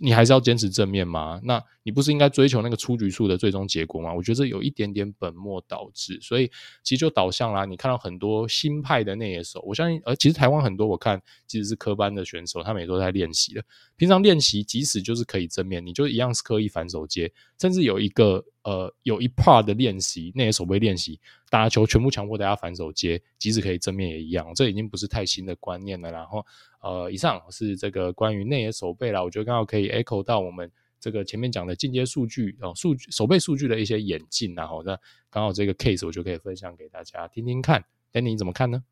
[0.00, 1.40] 你还是要坚持正面吗？
[1.42, 4.12] 那你不是应该追求那个出局数的最终结果吗？
[4.12, 6.50] 我觉得这有一点点本末倒置，所以
[6.82, 7.64] 其实就导向啦。
[7.64, 13.64] 你看到很多新派的内野手，我相信，而其实台湾很多我看其实是科班的选手，他们也都在练习的。
[13.96, 18.44] 平常练习，即使就是可以正面，你就一样是刻意反手接，甚至有一个。
[18.64, 26.12] 呃，有一 part 的练习，那些守备练习，打球全部强迫大家反手接，即使可以正面也一样，这已经不是太新的观念了。
[26.12, 26.44] 然后，
[26.80, 34.98] 呃，以上是这个关于内野守备啦，我觉得刚好可以 echo 到我们这个前面讲的进阶数据哦，数据守备数据的一些演进，然后那
[35.30, 37.84] 刚好这个 case 我就可以分享给大家听听看。
[38.12, 38.82] Danny 你怎么看呢？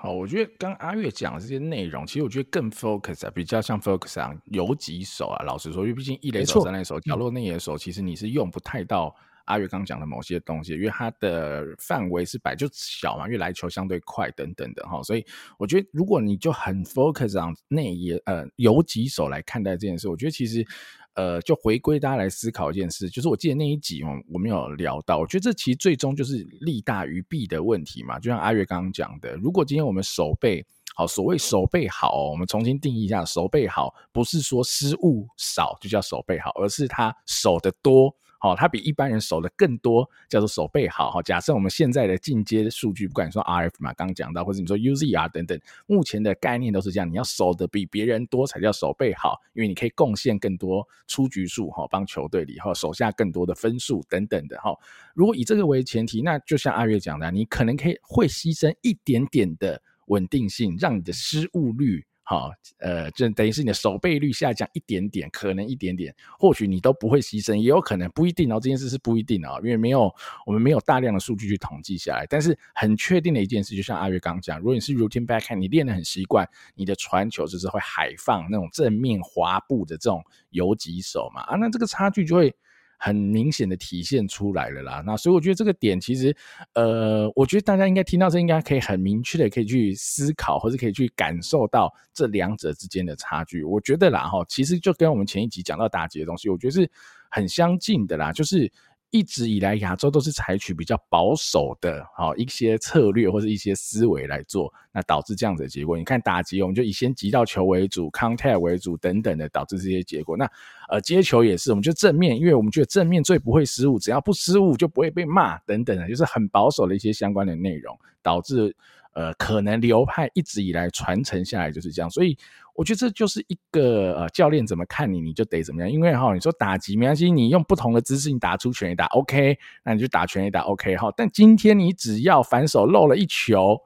[0.00, 5.44] 好，我觉得刚阿月讲的这些内容，其实我觉得更 focus 啊，比较像 focus 啊，游击手啊。
[5.44, 9.14] 老实说，因为毕竟一垒手、三垒手、角落内野手，其实你是用不太到
[9.48, 15.02] 阿月刚讲的某些东西，因为它的范围是摆就小嘛，因为来球相对快等等的哈。
[15.02, 15.26] 所以
[15.58, 20.66] 我觉得，如果你就很 focus on 内野呃游击手来看待这件事，我觉得其实。
[21.14, 28.20] 呃，就回归大家来思考一件事，就是我记得那一集我我没有聊到，我觉得这其实最终就是利大于弊的问题嘛。
[28.20, 38.14] 就像阿月刚刚讲的，如果今天我们守备好，所谓守备好，我们重新定义一下，守备好不是说失误少就叫守备好，而是他守得多。
[38.38, 41.10] 好，他比一般人守的更多，叫做守备好。
[41.10, 54.72] 哈，假设我们现在的进阶数据，不管说 RF 嘛，刚刚讲到，或者你说 UZR 等等，目前的概念都是这样，你要守的比别人多才叫守备好，因为你可以贡献更多出局数，哈，帮球队里哈守下更多的分数等等的哈。
[55.14, 62.04] 如果以这个为前提，那就像阿跃讲的，你可能可以会牺牲一点点的稳定性，让你的失误率。
[62.30, 68.60] 好，呃，就等于是你的守备率下降一点点，可能一点点，或许你都不会牺牲，也有可能不一定哦。
[68.60, 70.14] 这件事是不一定哦，因为没有
[70.44, 72.26] 我们没有大量的数据去统计下来。
[72.28, 82.54] 但是很确定的一件事，就像阿月刚讲，如果你是 routine backhand，你练得很习惯，你的传球就是会海放那种正面滑步的这种游击手嘛，啊，那这个差距就会。
[82.98, 86.36] 很明显的体现出来了啦，那所以我觉得这个点其实，
[86.74, 93.62] 呃，我觉得大家应该听到这，应该可以很明确的可以去思考，或者可以去感受到这两者之间的差距。
[93.62, 96.90] 我觉得啦，哈，其实就跟我们前一集讲到打击的东西，我觉得是
[97.30, 98.70] 很相近的啦，就是。
[99.10, 105.96] 一直以来，亚洲都是采取比较保守的，好一些策略或者一些思维来做，那导致这样子的结果。
[105.96, 110.36] 你看打击，我们就以先击到球为主，contact 为主等等的，导致这些结果。
[110.36, 110.50] 那
[110.90, 118.76] 呃接球也是，我们就正面，因为我们觉得正面最不会失误，只要不失误就不会被骂等等的，就是很保守的一些相关的内容，导致
[119.18, 122.38] 呃可能流派一直以来传承下来就是这样，所以。
[122.78, 125.90] 我觉得这就是一个呃，教练怎么看你，你就得怎么样。
[125.90, 131.12] 因为哈，你说打击没关系，你用不同的姿势，你打出拳也打，OK，那你就打拳也打，OK 哈。
[131.16, 133.76] 但今天你只要反手漏了一球。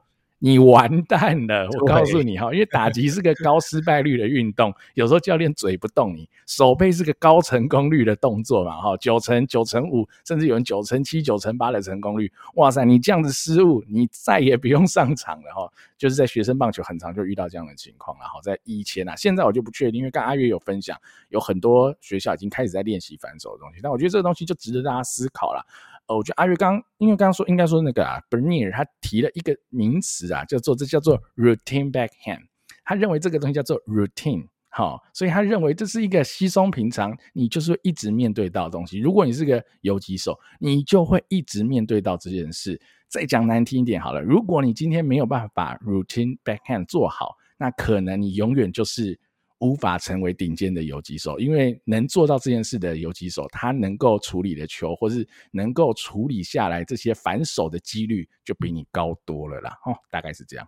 [0.45, 1.69] 你完蛋了！
[1.79, 12.83] 我告诉你哈，因为打击是个高失败率的运动，有时候教练嘴不动你，手背是个高成功率的动作嘛哈，九成九成五，甚至有人九成七、九成八的成功率，哇塞！
[12.83, 15.71] 你这样子失误，你再也不用上场了哈。
[15.97, 25.65] 就是在学生棒球很常就遇到这样的情况了哈，在以前啊，现在我就不确定，因为刚阿月有分享，有很多学校已经开始在练习反手的东西，但我觉得这个东西就值得大家思考了。
[26.07, 32.41] 哦，我觉得阿月刚，因为刚刚说应该说那个啊，Bernier 他提了一个名词啊，叫做这叫做 routine backhand，
[32.83, 38.99] 他认为这个东西叫做 routine，好，所以他认为这是一个稀松平常，你就是一直面对到的东西。
[38.99, 42.81] 如果你是个游击手，你就会一直面对到这件事。
[43.07, 49.19] 再讲难听一点好了，如果你今天没有办法把 routine backhand 做好，那可能你永远就是。
[49.63, 59.71] 无法成为顶尖的游击手，因为能做到这件事的游击手，他能够处理的球，或是能够处理下来这些反手的几率，就比你高多了啦。
[59.85, 60.67] 哦，大概是这样。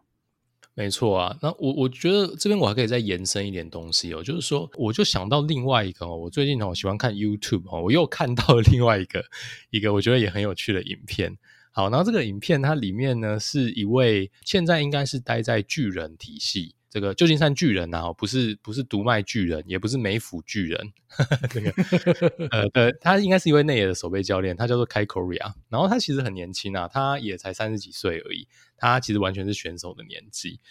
[0.74, 9.24] 没错啊，那我我觉得这边我还可以再延伸一点东西哦，就是说，我就想到另外一个哦，我最近哦喜欢看 YouTube 哦，我又看到了另外一个
[9.70, 11.38] 一个我觉得也很有趣的影片。
[11.72, 16.76] 好，然后这个影片它里面呢是一位现在应该是待在巨人体系。
[16.96, 20.94] 这个旧金山巨人啊，不是不是独卖巨人，也不是美府巨人，
[21.52, 21.70] 这个
[22.52, 30.62] 呃呃，他应该是一位内野的守备教练，他叫做 Kai Correa，然后他其实很年轻啊，他也才三十几岁而已，他其实完全是选手的年纪。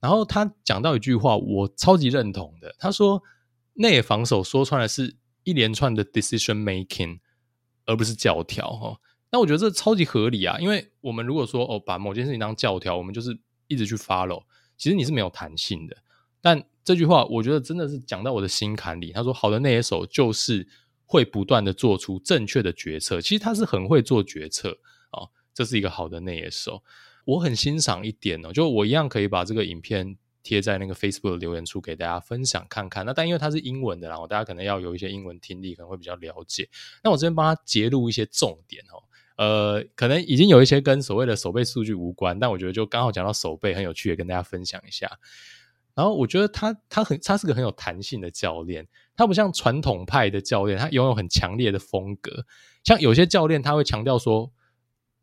[0.00, 3.22] 然后他讲到一句话，我超级认同的，他说
[3.72, 7.20] 内野防守说穿了是一连串的 decision making，
[7.86, 8.98] 而不是教条哈。
[9.32, 14.42] 那我觉得这超级合理啊，因为我们如果说哦把某件事情当教条，我们就是一直去 follow。
[14.80, 15.94] 其实你是没有弹性的，
[16.40, 19.12] 但这句话我觉得真的是讲到我的心坎里。
[19.12, 20.66] 他说：“好的内野手就是
[21.04, 23.20] 会不断的做出正确的决策。
[23.20, 24.70] 其实他是很会做决策
[25.10, 26.82] 啊、哦，这是一个好的内野手。
[27.26, 33.04] 我很欣赏一点哦，就我一样可以把这个影片贴在那个 Facebook 的留言处给大家分享看看。
[33.04, 36.66] 那但因为它是英文的，然后大家可能要有一些英文听力，可能会比较了解。
[37.04, 39.04] 那我这边帮他截录一些重点哦。”
[39.40, 45.18] 呃，可能已经有一些跟所谓的手背数据无关，但我觉得就刚好讲到手背很有趣，也跟大家分享一下。
[45.94, 52.44] 然后我觉得他他很他是个很有弹性的教练，他不像传统派的教练，他拥有很强烈的风格。
[52.84, 54.52] 像有些教练他会强调说，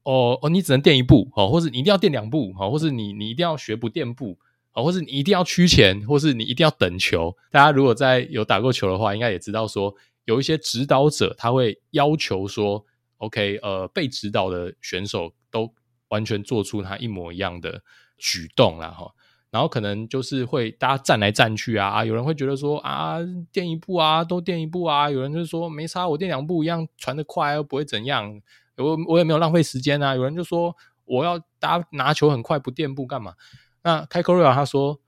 [0.01, 4.39] 哦哦，你只能垫一步哦，或是你一定要垫两步哦，或是你你一定要学不垫步
[4.73, 7.37] 哦，或是你一定要趋前，或是你一定要等球。
[7.51, 9.93] 大家如果在有打过球的话，应该也知道说，
[10.25, 12.83] 有一些指导者他会要求说。
[13.17, 15.73] OK，呃，被指导的选手都
[16.09, 17.81] 完全做出他一模一样的
[18.17, 19.13] 举动了哈。
[19.49, 23.17] 然后可能就是会大家站来站去啊啊，有人会觉得说啊，
[23.51, 25.09] 垫一步啊，都垫一步啊。
[25.09, 28.41] 有人就是说没差，我垫两步一样传得快，又不会怎样。
[28.75, 30.13] 我我也没有浪费时间啊。
[30.15, 30.75] 有人就说
[31.05, 33.33] 我要大家拿球很快，不垫步干嘛？
[33.83, 34.99] 那 Kai Correa 他说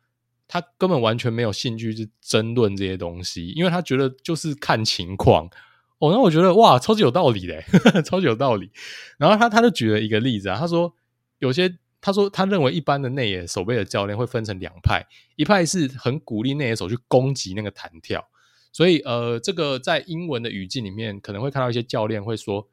[0.48, 5.50] 他根本完全没有兴趣去争论这些东西，因为他觉得就是看情况。
[5.99, 7.63] 哦，那我觉得哇，超级有道理嘞，
[8.03, 8.71] 超级有道理。
[9.17, 10.93] 然后他他就举了一个例子啊，他说
[11.38, 11.77] 有些。
[12.01, 18.25] 他说，他认为一般的内野守备的教练会分成两派，一派是很鼓励内野手去攻击那个弹跳，
[18.71, 22.69] 所以呃，这个在英文的语境里面可能会看到一些教练会说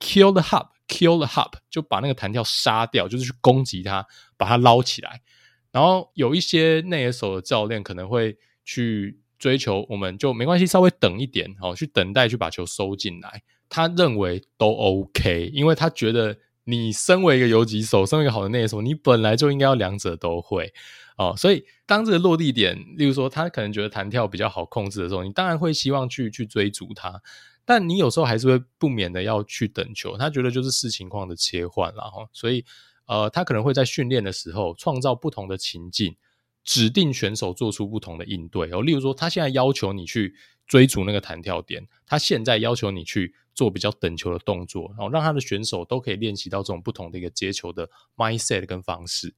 [0.00, 4.04] “kill the hop”，“kill the hop” 就把那个弹跳杀掉，就是去攻击它，
[4.36, 5.22] 把它捞起来。
[5.70, 13.42] 然后有一些内野手的教练可能会去追求，我们就没关系，稍微等一点，哦，去等待去把球收进来。
[13.68, 16.36] 他认为都 OK，因为他觉得。
[16.66, 20.72] 你身为一个游击手，身为一个好的内手，你本来就应该要两者都会
[21.18, 21.34] 哦。
[21.36, 27.20] 所以当这个落地点，例如说他可能觉得弹跳比较好控制的时候，你当然会希望去去追逐他，
[27.66, 30.16] 但你有时候还是会不免的要去等球。
[30.16, 32.26] 他觉得就是视情况的切换啦哈。
[32.32, 32.64] 所以
[33.04, 36.16] 呃，他可能会在训练的时候创造不同的情境，
[36.64, 38.82] 指定选手做出不同的应对哦。
[38.82, 40.34] 例如说，他现在要求你去
[40.66, 43.34] 追逐那个弹跳点，他现在要求你去。
[43.56, 49.32] 做比较等球的动作，然后让他的选手都可以练习到这种不同的一个接球的 mindset 跟方式。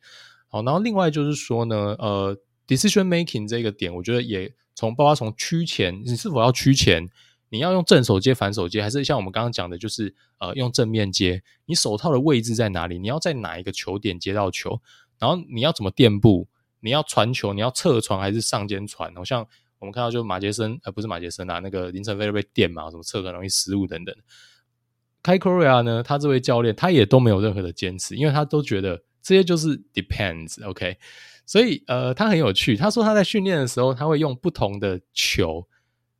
[0.48, 2.34] 好，然后另外就是说呢，呃
[2.66, 7.06] ，decision making 这个点，我觉得也从包括从趋前，你是否要趋前，
[7.50, 12.98] 你要用正手接、反手接，还是像我们刚刚讲的，就是呃用正面接，你手套的位置在哪里？
[12.98, 14.80] 你要在哪一个球点接到球？
[15.18, 16.48] 然后你要怎么垫步？
[16.80, 17.52] 你要传球？
[17.52, 19.14] 你要侧传还是上肩传？
[19.14, 19.46] 好像。
[19.78, 24.16] 我们看到就马杰森，呃，不是马杰森啊，那个林承飞被电嘛，什么侧很容易失误等等。
[25.22, 30.96] Kai Correa 呢，他这位教练他也都没有任何的坚持，因为他都觉得这些就是 depends，OK
[31.44, 35.68] 所以呃，他很有趣，他说他在训练的时候，他会用不同的球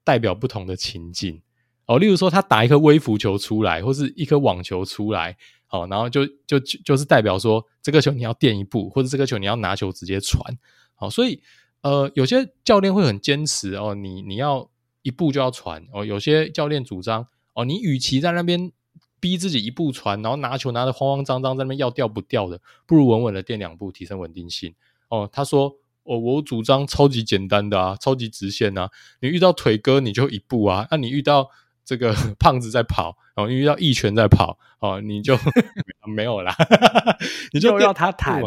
[0.05, 1.41] 代表不同的情境
[1.87, 10.57] 哦，例如说他打一颗微浮球出来，或是一颗网球出来，好，然后就就就是代表说这个球你要垫一步，或者这个球你要拿球直接传，
[10.95, 11.41] 好，所以。
[11.83, 14.69] 呃，有些教练会很坚持哦，你你要
[15.03, 16.05] 一步就要传哦。
[16.05, 18.73] 有些教练主张哦，你与其在那边
[19.21, 24.75] 逼自己一步传，然后拿球拿得慌慌张张在那边要掉不掉的，不如稳稳的垫两步，提升稳定性
[25.11, 25.29] 哦。
[25.31, 28.91] 他说哦，我主张超级简单的啊，超级直线啊。
[29.21, 31.51] 你遇到腿哥你就一步啊，那、你遇到
[31.87, 35.39] 这个 胖子在跑哦，你遇到一拳在跑哦，你就
[36.15, 36.55] 没有啦，
[37.55, 38.43] 你就要他弹，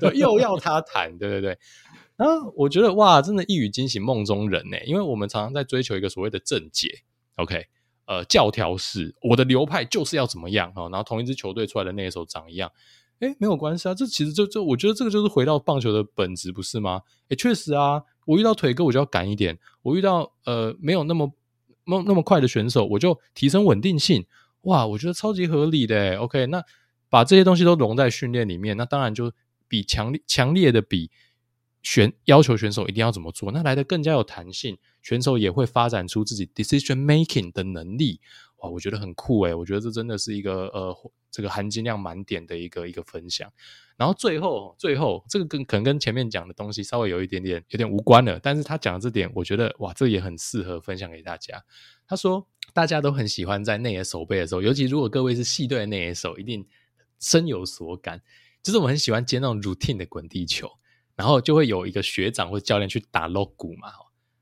[0.00, 1.58] 对，又要他弹，对对对。
[2.16, 4.76] 啊，我觉得哇，真的，一语惊醒梦中人呢。
[4.84, 7.00] 因为我们常常在追求一个所谓的正解
[7.36, 7.66] ，OK，
[8.04, 10.82] 呃，教条式，我的流派就是要怎么样哈。
[10.90, 12.70] 然后同一支球队出来的那一手长一样，
[13.20, 13.94] 哎，没有关系啊。
[13.94, 17.00] 这其实就就我觉得这个就是回到棒球的本质，不是吗？
[17.30, 21.32] 哎，确实啊，我遇到腿哥我就要赶一点，我遇到呃没有那么
[21.90, 24.24] 那么那么快的选手，我就提升稳定性。
[24.62, 26.16] 哇，我觉得超级合理的。
[26.16, 26.62] OK，那
[27.08, 29.32] 把这些东西都融在训练里面，那当然就
[29.68, 31.10] 比强烈强烈的比。
[31.82, 38.20] 选要求选手一定要怎么做，那来的更加有弹性，选手也会发展出自己 decision making 的能力。
[38.58, 40.94] 哇，我觉得很酷诶，我觉得这真的是一个呃，
[41.30, 43.50] 这个含金量满点的一个一个分享。
[44.00, 51.62] 然后最后最后这个跟可能跟前面讲的东西稍微有一点点有点无关了，但是他讲的这点，我觉得哇，这也很适合分享给大家。
[52.06, 56.66] 他说大家都很喜欢在内野守备的时候，尤其如果各位是系队的内野手，一定
[57.18, 58.22] 深有所感，
[58.62, 60.70] 就是我很喜欢接那种 routine 的滚地球。
[61.16, 63.90] 然后就会有一个学长或教练去打 logo 嘛，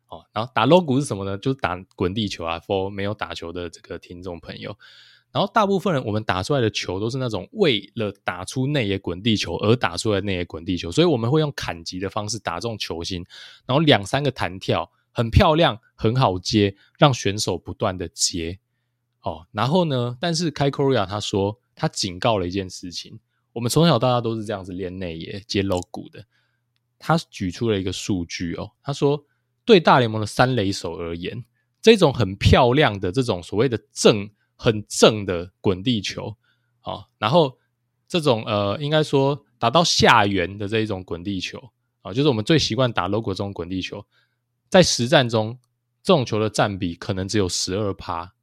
[0.06, 1.36] 哦，然后打 logo 是什么呢？
[1.36, 2.60] 就是打滚地球啊。
[2.60, 4.78] for 没有打球的这个听众朋友，
[5.30, 13.24] 然后大部分人我们打出来的球都是那种为了打出内野滚地球而打出来的内野滚地球，所以我们会用砍击的方式打中球心，
[13.66, 18.58] 然后两三个弹跳，很漂亮，很好接，让选手不断的接。
[19.20, 23.18] 哦，然后呢，但是 Kai Correa 他说他警告了一件事情，
[23.52, 26.24] 我们从小到大都是这样子练内野接 logo 的。
[26.98, 29.24] 他举出了一个数据哦，他说，
[29.64, 31.44] 对大联盟的三垒手而言，
[31.82, 36.36] 这种很漂亮的这种所谓的正很正的滚地球
[36.80, 37.56] 啊，然后
[38.06, 41.70] 这种呃，应该说打到下缘的这一种滚地球
[42.02, 44.04] 啊，就是我们最习惯打 logo 这种滚地球，
[44.68, 45.58] 在实战中
[46.02, 48.34] 这种球的占比可能只有十二趴。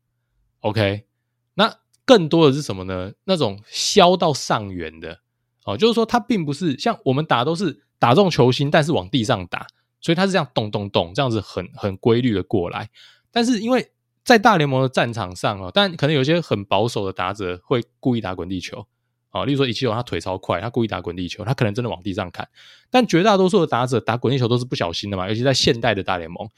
[0.61, 1.05] OK，
[1.53, 1.71] 那
[2.05, 3.11] 更多的是什么呢？
[3.25, 5.19] 那种削到上缘的
[5.65, 7.83] 哦，就是说它并不是像我们打都是。
[7.97, 9.65] 打中球心，但是往地上打，
[10.01, 12.89] 所以它是这样咚咚咚这样子很很规律的过来。
[13.31, 13.89] 但是因为
[14.25, 18.87] 在大联盟的战场上哦，但可能有些很保守的打者会故意打滚地球
[19.29, 22.49] 啊，例如说一七九他腿超快，他故意打滚地球，他可能真的往地上砍。
[22.89, 26.49] 但绝大多数的打者打滚地球都是不小心的嘛，尤其在现代的大联盟，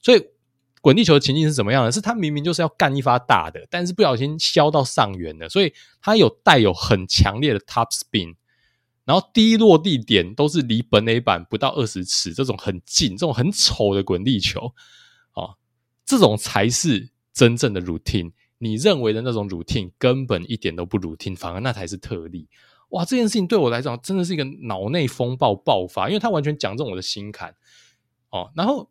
[0.00, 0.24] 所以
[0.80, 1.90] 滚地球的情境是怎么样的？
[1.90, 8.36] 是他明明就是要干一发大的，但是不小心削到上缘的，所以他有带有很强烈的 top spin，
[9.04, 14.72] 然后低落地点都是离本垒板不到二十尺，这种很近、这种很丑的滚地球，
[15.32, 15.58] 啊，
[16.04, 18.32] 这种才是真正的 routine。
[18.58, 22.48] 你认为的那种 routine 根本一点都不 routine，反而那才是特例。
[22.88, 27.54] 哇，这件事情对我来讲真的是一个脑内风暴爆发，因为他完全讲中我的心坎。
[28.30, 28.88] 哦，然后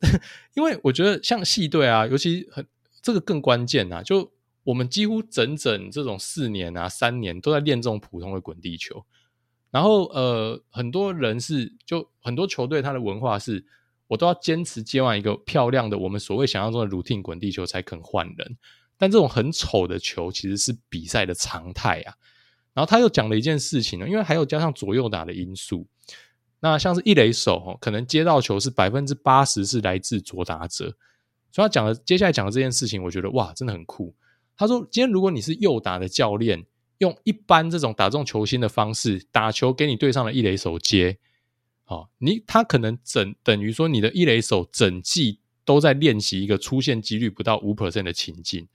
[0.56, 2.66] 因为我觉得像系队啊，尤其很
[3.02, 4.32] 这个更关键啊，就
[4.64, 9.04] 我们几乎整整这种四年啊、三年都在练这种普通的滚地球。
[9.70, 13.66] 然后呃，很多人是就很多球队他的文化是，
[14.08, 18.56] 我都要坚持接完一个漂亮的我们所谓想象中的 routine 滚地球才肯换人。
[18.98, 22.14] 但这种很丑的球其实是比赛的常态啊。
[22.72, 25.86] 然后他又讲了一件事情呢，因为还有加上左右打的因素。
[26.60, 30.94] 那像是一垒手哦，可能接到球是百分之八十是来自左打者。
[31.52, 34.14] 所以他讲的接下来讲的这件事情，我觉得哇，真的很酷。
[34.56, 36.64] 他说，今天如果你是右打的教练，
[36.98, 41.18] 用一般这种打中球星的方式打球给你对上的一垒手接，
[41.86, 48.66] 哦，你他可能整等于说你的一垒手整季都在练习一个出现几率不到五 percent 的情境。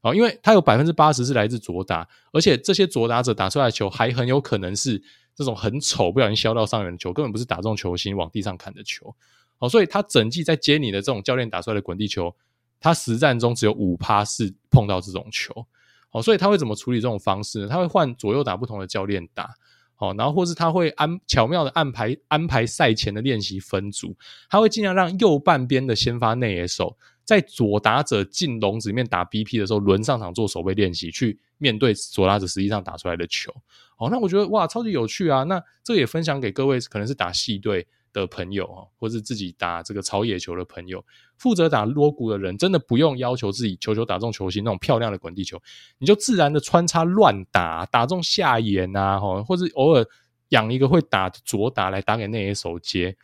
[0.00, 5.02] 哦，因为他有百分之八十是来自左打，而且这些左打者打出来的球还很有可能是
[5.34, 9.14] 这种很丑、不小心削到上缘的球，根本不是打中球心往地上砍的球。
[9.58, 12.34] 哦，所以他整季在接你的这种教练打出来的滚地球，
[12.80, 15.66] 他实战中只有五趴是碰到这种球。
[16.10, 17.68] 哦，所以他会怎么处理这种方式呢？
[17.68, 19.54] 他会换左右打不同的教练打。
[19.98, 24.16] 哦，然后或是他会安巧妙的安排安排赛前的练习分组，
[24.48, 26.96] 他会尽量让右半边的先发内野手。
[27.24, 33.50] 在左打者进笼子里面打 BP 的时候，轮上场做守备练习，去面对左打者实际上打出来的球。
[33.96, 35.42] 哦，那我觉得哇，超级有趣啊！
[35.44, 37.86] 那这也分享给各位，可能是打系队
[38.20, 41.04] 的朋友哦，或是自己打这个草野球的朋友，
[41.36, 45.60] 负责打锣鼓的人，真的不用要求自己球球打中球心那种漂亮的滚地球，
[45.98, 50.06] 你就自然的穿插乱打，打中下沿啊，或者偶尔
[50.50, 53.16] 养一个会打左打来打给内野手接。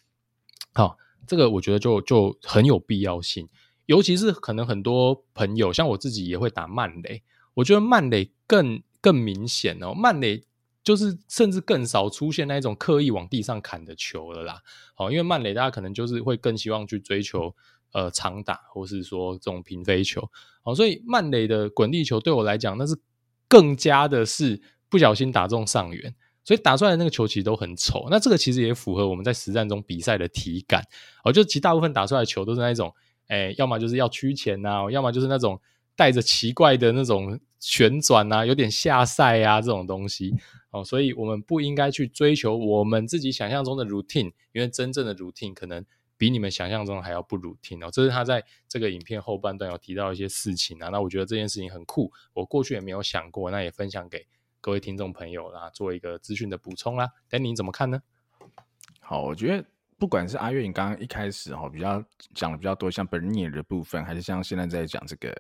[0.74, 3.48] 好，这个我觉得就就很有必要性。
[3.86, 7.22] 尤其是可能很多朋友，像我自己也会打慢垒，
[7.54, 9.92] 我觉得慢垒更更明显哦。
[9.94, 10.44] 慢垒
[10.90, 14.60] 就是甚至更少出现那一种刻意往地上砍的球了啦。
[14.96, 17.54] 好，因为慢垒大家可能就是会更希望去追求
[17.92, 20.28] 呃长打，或是说这种平飞球。
[20.64, 22.98] 好，所以慢垒的滚地球对我来讲，那是
[23.46, 26.12] 更加的是不小心打中上缘，
[26.42, 28.08] 所以打出来的那个球其实都很丑。
[28.10, 30.82] 那这个其实也符合我们在实战中比赛的体感。
[31.22, 32.92] 哦，就其大部分打出来的球都是那种。
[33.28, 35.60] 哎，要么就是要趋前呐，要么就是那种
[35.94, 40.34] 带着奇怪的那种旋转啊，有点下塞啊这种东西
[40.70, 45.84] 哦，所以我们不应该去追求我们自己想象中的 routine，因为真正的 routine 可能
[46.16, 47.90] 比你们想象中还要不 routine 哦。
[47.92, 54.26] 这是他在这个影片后半段有提到一些事情啊，那我觉得这件事情很酷，我过去也没有想过，那也分享给
[54.60, 57.10] 各位听众朋友啦，做一个资讯的补充啦。
[57.28, 58.02] Danny 你怎么看呢？
[59.00, 59.64] 好，我觉得。
[60.00, 62.02] 不管是阿月，你刚刚一开始哈比较
[62.34, 65.30] 讲的比较多，像 Bernie 的部分，还是像现在在讲这个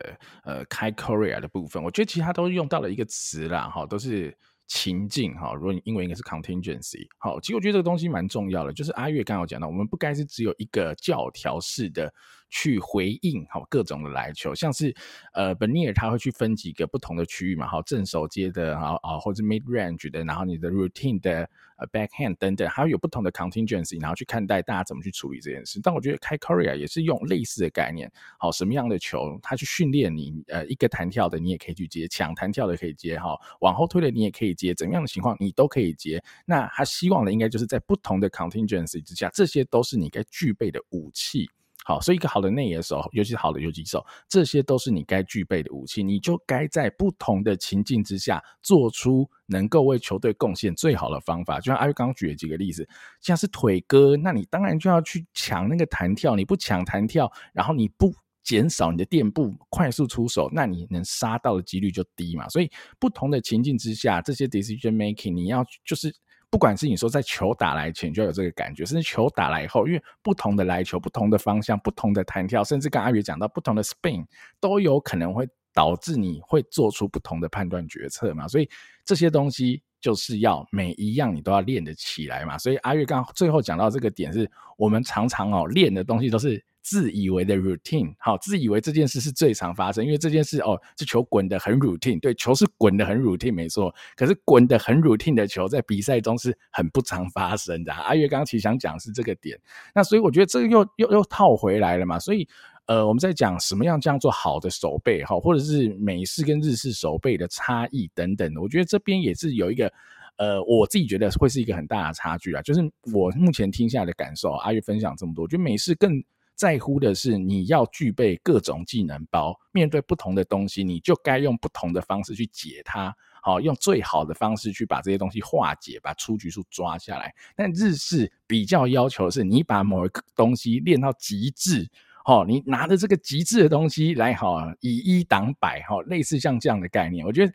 [0.44, 4.36] 呃开 Korea 的部分，我觉得其他都用到了一个词啦，哈，都是
[4.66, 5.54] 情境哈。
[5.54, 12.12] 如果你英文应该是 contingency，好，其实我觉得这个东西蛮重要的，就是阿月刚刚有讲到，我们不该是只有一个教条式的。
[12.50, 14.94] 去回应好各种的来球，像是
[15.32, 21.48] 呃，Bernier 他会去分几个不同的区域嘛，好正手接的，然后啊或者 mid range 的，然后你的 routine 的
[21.78, 25.80] 呃 backhand 等等，还有有不同的 contingency，然后去看待大家怎么去处理这件事。
[25.82, 36.22] 但我觉得 Kai Correa 也是用类似的概念，好什么样的球，他去训练你，呃一个弹跳的你也可以去接，抢弹跳的可以接，哈往后推的你也可以接，怎么样的情况你都可以接。
[36.44, 41.48] 那他希望的应该就是在不同的 contingency 之下，这些都是你该具备的武器。
[41.84, 46.02] 好，所以一个好的内野手，尤其是好的游击手，这些都是你该具备的武器。
[46.02, 51.58] 你就该在不同的情境之下，做出能够为球队贡献最好的方法。
[51.58, 52.86] 就像阿玉刚刚举了几个例子，
[53.22, 56.36] 像是腿哥，那你当然就要去抢那个弹跳。
[56.36, 58.12] 你不抢弹跳，然后你不
[58.44, 62.46] 减少你的垫步，快速出手，那你能杀到的几率就低嘛。
[62.50, 66.14] 所以不同的情境之下，这些 decision making 你要就是。
[66.50, 74.26] 不管是你说在球打来前就有这个感觉，甚至球打来以后，因为不同的来球、不同的方向、不同的弹跳，甚至刚阿宇讲到不同的 spin，
[74.58, 78.48] 都有可能会导致你会做出不同的判断决策嘛。
[78.48, 78.68] 所以
[79.04, 82.58] 这些东西就是要每一样你都要练得起来嘛。
[82.58, 93.94] 所以阿月刚最后讲到这个点是，我们常常哦练的东西都是自以为的 routine，好，自以为这件事是最常发生，因为这件事哦，这球滚得很 routine，对，球是滚得很 routine，没错。
[94.16, 97.92] 可是滚得很 routine 的球，在比赛中是很不常发生的。
[97.92, 99.58] 阿月刚刚其实想讲是这个点，
[99.94, 102.18] 那所以我觉得这个又又又套回来了嘛。
[102.18, 102.48] 所以
[102.86, 109.92] 呃，我们在讲什么样这样做好的手背哈，或者是美式跟日式手背的差异等等，我觉得这边也是有一个。
[110.36, 112.80] 呃，我自己觉得会是一个很大的差距啊，就是
[113.12, 116.12] 我目前听下来的感受，阿月分享这么多，我觉得美式更
[116.60, 127.34] 在乎的是你要具备各种技能包，面对不同的东西，你就该用不同的方式去解它，好，用最好的方式去把这些东西化解，把出局数抓下来。
[127.56, 131.88] 但日式比较要求是，你把某一个东西练到极致，
[132.26, 137.52] 好，你拿着这个极致的东西来，好，以一挡百，好，类似像这样的概念，我觉得，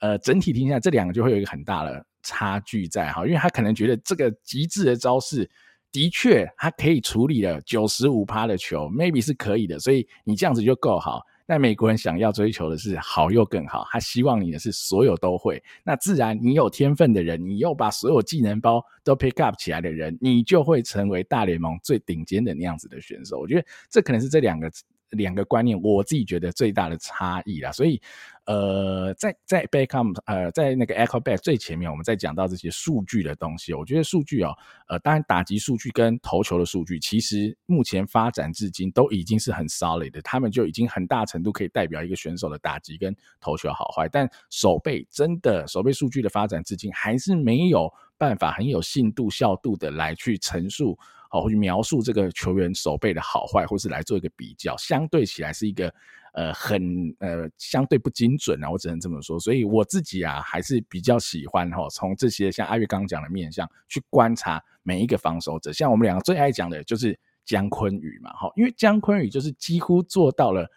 [0.00, 2.04] 呃，整体听下来，这两个就会有一个很大的。
[2.20, 5.48] 差距在哈，因为他可能觉得这个极致的招式
[5.90, 11.22] 的确他可以处理了九十五趴的球，maybe 是可以的，所以你这样子就够好。
[11.46, 15.62] 但美国人想要追求的是好又更好，他希望你的是所有都会。
[15.82, 23.38] 那自然你有天分的人，你又把所有技能包都 pick up 起来的人，你就会成为大联盟最顶尖的那样子的选手。
[23.38, 24.70] 我觉得这可能是这两个。
[25.12, 27.98] 两个观念，我自己觉得最大的差异啦，所以，
[28.48, 34.56] 呃，在在 Beckham 呃，在那个 Echo Back 最前面，我们在讲到这些数据的东西，我觉得数据哦，
[34.88, 50.98] 呃，当然打击数据跟投球的数据，其实目前发展至今都已经是很 solid 的，他们就已经很大程度可以代表一个选手的打击跟投球好坏，但守备真的守备数据的发展至今，还是没有办法很有信度效度的来去陈述。
[51.30, 55.94] 好，或者描述这个球员守备的好坏，或是来做一个比较，相对起来是一个
[56.38, 56.80] 呃很
[57.18, 59.40] 呃相对不精准啊，我只能这么说。
[59.40, 65.72] 所以我自己啊，还是比较喜欢哈，从这些像阿月刚刚讲的面相去观察每一个防守者。
[65.72, 70.70] 像我们两个最爱讲的就是姜昆宇嘛，哈，因为姜昆宇就是几乎做到了。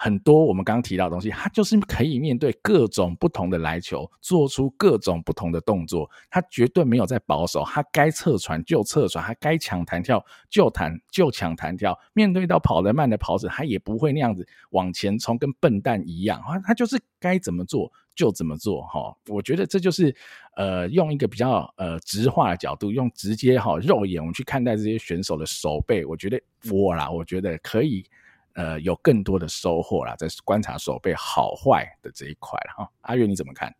[0.00, 6.08] 很多我们刚刚提到的东西，他就是可以面对各种不同的来球，做出各种不同的动作。
[6.30, 11.98] 他绝对没有在保守，他该侧传就侧传，他该抢弹跳就弹就抢弹跳。
[12.12, 16.60] 面对到跑得慢的跑者，他也不会那样子往前冲，跟笨蛋一样啊。
[16.60, 18.82] 他就是该怎么做就怎么做。
[18.82, 20.14] 哈，我觉得这就是
[20.54, 26.04] 呃，用一个比较呃直化的角度，用直接哈肉眼我们去看待这些选手的手背。
[26.04, 26.40] 我觉得
[26.70, 28.04] 我啦，我觉得可以。
[28.58, 32.90] 呃，有更多的收获啦，在观察手背好坏的这一块了哈。
[33.02, 33.72] 阿月你怎么看？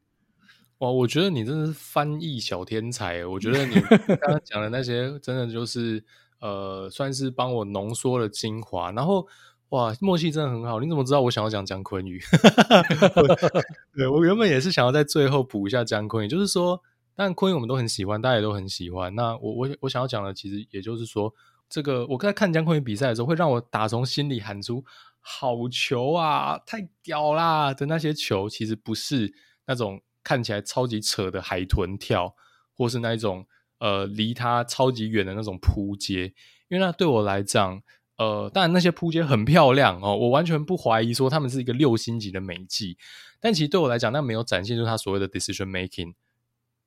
[0.78, 3.26] 哇，我觉得你真的是翻译小天才。
[3.26, 3.74] 我觉得你
[4.06, 6.04] 刚刚讲的那些，真的就是
[6.40, 8.92] 呃，算是帮我浓缩了精华。
[8.92, 9.26] 然后
[9.70, 10.78] 哇，默契真的很好。
[10.78, 12.22] 你怎么知道我想要讲江坤宇？
[13.96, 16.80] 对，我原本也是想要在最后补一下江坤宇，就是说，
[17.16, 19.12] 但坤宇我们都很喜欢，大家也都很喜欢。
[19.12, 21.34] 那我我我想要讲的，其实也就是说。
[21.68, 24.84] 这个我刚才看江坤宇比赛的时候，会让我打从心里喊出
[25.20, 29.34] “好球啊，太屌啦”的那些球，其实不是
[29.66, 32.34] 那种看起来超级扯的海豚跳，
[32.74, 33.46] 或是那一种
[33.78, 36.32] 呃离他超级远的那种扑接，
[36.68, 37.82] 因为那对我来讲，
[38.16, 42.96] 呃，当然那些扑接很漂亮哦，我完全不怀疑说他们是一个六星级的美技，
[43.40, 46.14] 但其实对我来讲，那没有展现出他所谓的 decision making。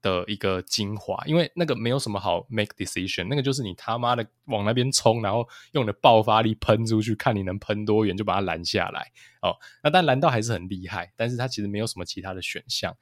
[0.01, 9.55] 的一个精华，因为那个没有什么好 make decision，那个就是你他妈的往那边冲，然后用你的爆发力喷出去，看你能喷多远就把它拦下来哦。
[9.83, 12.95] 那但拦到还是很厉害，但是他其实没有什么其他的选项。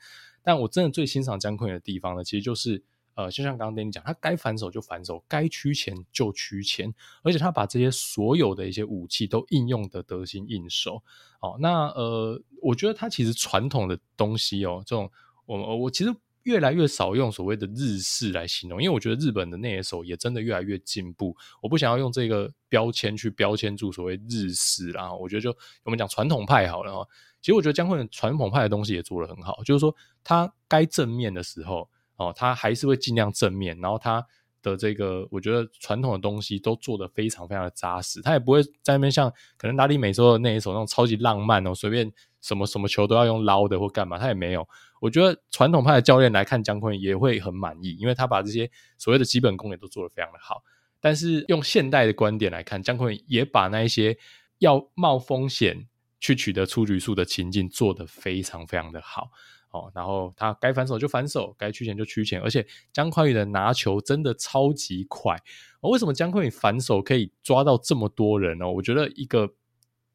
[0.44, 2.84] 但我真的最欣赏江坤的地方呢，其实就是
[3.16, 6.94] 呃，就像刚刚跟你讲，他该反手就反手，该趋前就趋前，
[7.24, 11.02] 而且他把这些所有的一些武器都应用得得心应手。
[11.40, 15.10] 哦，那呃，我觉得他其实传统的东西哦，这种
[15.46, 16.14] 我我其实。
[16.44, 21.36] 越来越少用所谓的日式来形容，因为我觉得日本的内野手也真的越来越进步。
[21.62, 27.08] 我不想要用这个标签去标签住所谓日式啦，我觉得就我们讲传统派好了哈。
[27.42, 34.26] 其实我觉得江坤宇传统派的东西也做得很好，就是说他该正面的时候哦，他还是会尽量正面，然后他
[34.62, 42.12] 的这个我觉得传统的东西都做得非常非常的扎实，他也不会在那边像可能拉力美洲的那一手那种超级浪漫哦，随便
[42.42, 44.68] 什么什么球都要用捞的或干嘛，他也没有。
[45.00, 50.64] 我觉得传统派的教练来看江坤宇也会很满意，因为他把这些所谓的基本功也都做得非常的好。
[51.00, 54.18] 但是用现代的观点来看，江坤宇也把那一些
[54.58, 55.88] 要冒风险
[56.20, 59.30] 去取得出局数的情境做得非常非常的好
[59.72, 59.92] 哦。
[59.96, 65.38] 然后他该反手就反手，该趋前就趋前，而且江坤宇的拿球真的超级快。
[65.82, 68.70] 为什么江坤宇反手可以抓到这么多人呢？
[68.70, 69.50] 我觉得一个。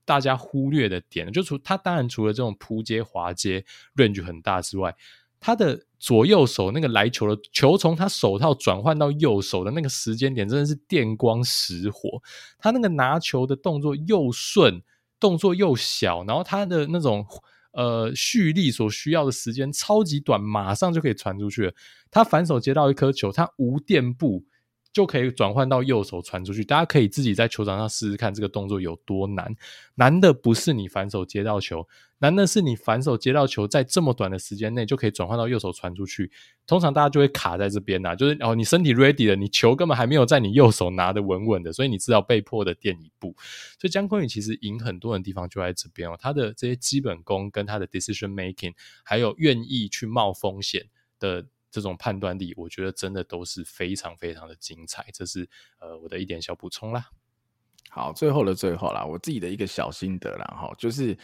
[0.05, 3.65] 大家忽略的点，就除他当然除了这种扑接滑接
[3.97, 4.95] range 很大之外，
[5.41, 12.23] 他的左右手那个来球的球从他手套转换到右手的那个时间点，真的是电光石火。
[12.59, 14.83] 他那个拿球的动作又顺，
[15.21, 17.27] 动作又小，然后他的那种
[17.73, 21.75] 呃蓄力所需要的时间超级短，马上就可以传出去了。
[22.11, 24.45] 他反手接到一颗球，他无垫步。
[24.95, 29.53] 就可以转换到右手传出去，大家可以自己在球场上试试看这个动作有多难。
[29.97, 31.87] 难的不是你反手接到球，
[32.19, 36.31] 难的是你反手接到球，在这么短的时间内就可以转换到右手传出去。
[36.65, 43.35] 通常大家就会卡在这边呐，就是哦，你身体 ready 了，你球根本还没有在你右手拿得稳稳的，所以你知道被迫的垫一步。
[43.81, 50.87] 所以江坤宇其实赢很多人的地方就在这边哦，他的这些基本功跟他的 decision making，还有愿意去冒风险
[51.19, 51.47] 的。
[51.75, 55.05] 这种判断力，我觉得真的都是非常非常的精彩。
[55.13, 55.49] 这是
[55.81, 57.05] 呃我的一点小补充啦。
[57.91, 61.19] 好，最后的最后啦，我自己的一个小心得啦，哈，就是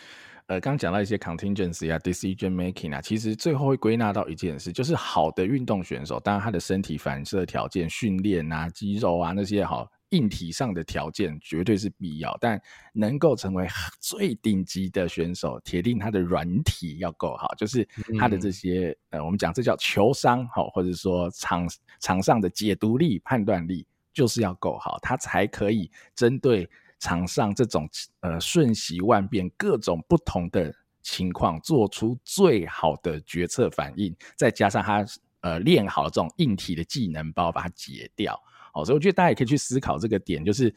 [0.47, 9.89] 呃刚讲到一些 contingency 啊，decision making 啊，其实最后会归纳到一件事，就是好的运动选手，当然他的身体反射条件、训练啊、肌肉啊那些好。
[10.11, 12.61] 硬体上的条件绝对是必要，但
[12.93, 13.67] 能够成为
[13.99, 17.87] 最顶级的选手，铁定他的软体要够好，就是
[18.19, 21.69] 他的这些、嗯、呃，我们讲这叫球商好，或者说场
[22.01, 27.89] 场上的解读力、判断力，就是要够好，他才可以针对场上这种
[28.21, 35.05] 呃瞬息万变、各种不同的情况，做出最好的决策反应，再加上他
[35.41, 38.39] 呃练好这种硬体的技能包，把它解掉。
[38.73, 40.73] 好，所以我觉得大家也可以去思考这个点，就是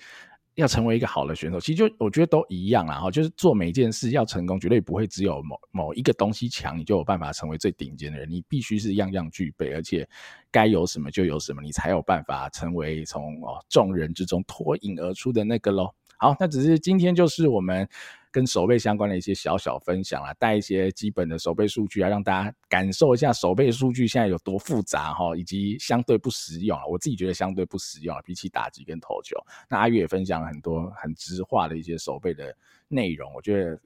[0.56, 3.00] 要成为一个好的选手，其实就我觉得都一样啦。
[3.00, 8.30] 哈，就是做每一件事要成功，绝对不会只有某某一个东西强，你就有办法成为最顶尖的人。
[8.30, 10.08] 你必须是样样具备，而且
[10.52, 15.94] 该有什么就有什么，你才有办法成为从哦众人之中脱颖而出的那个喽。
[16.18, 17.88] 好，那只是今天就是我们。
[18.34, 26.84] 跟守备相关的一些小小分享啊，带一些基本的守备数据啊，让大家感受一下守备数据现在有多复杂哈，以及相对不实用啊。
[26.88, 29.38] 我自己觉得相对不实用啊，比起打击跟投球。
[29.70, 32.54] 那阿月也分享了很多很直化的一些守备的
[32.88, 33.80] 内容，我觉得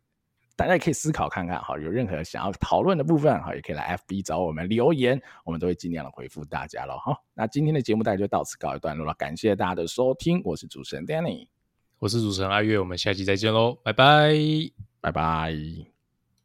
[0.55, 1.77] 大家也可以思考看看哈。
[1.77, 7.13] 有任何想要讨论的部分哈，也可以来 FB 找我们留言，我们都会尽量的回复大家了哈。
[7.33, 11.56] 那今天的节目大概就到此告一段落了，感谢大家的收听，我是主持人 Danny。
[11.99, 14.33] 我是主持人阿月，我们下期再见喽，拜拜，
[15.01, 15.96] 拜拜。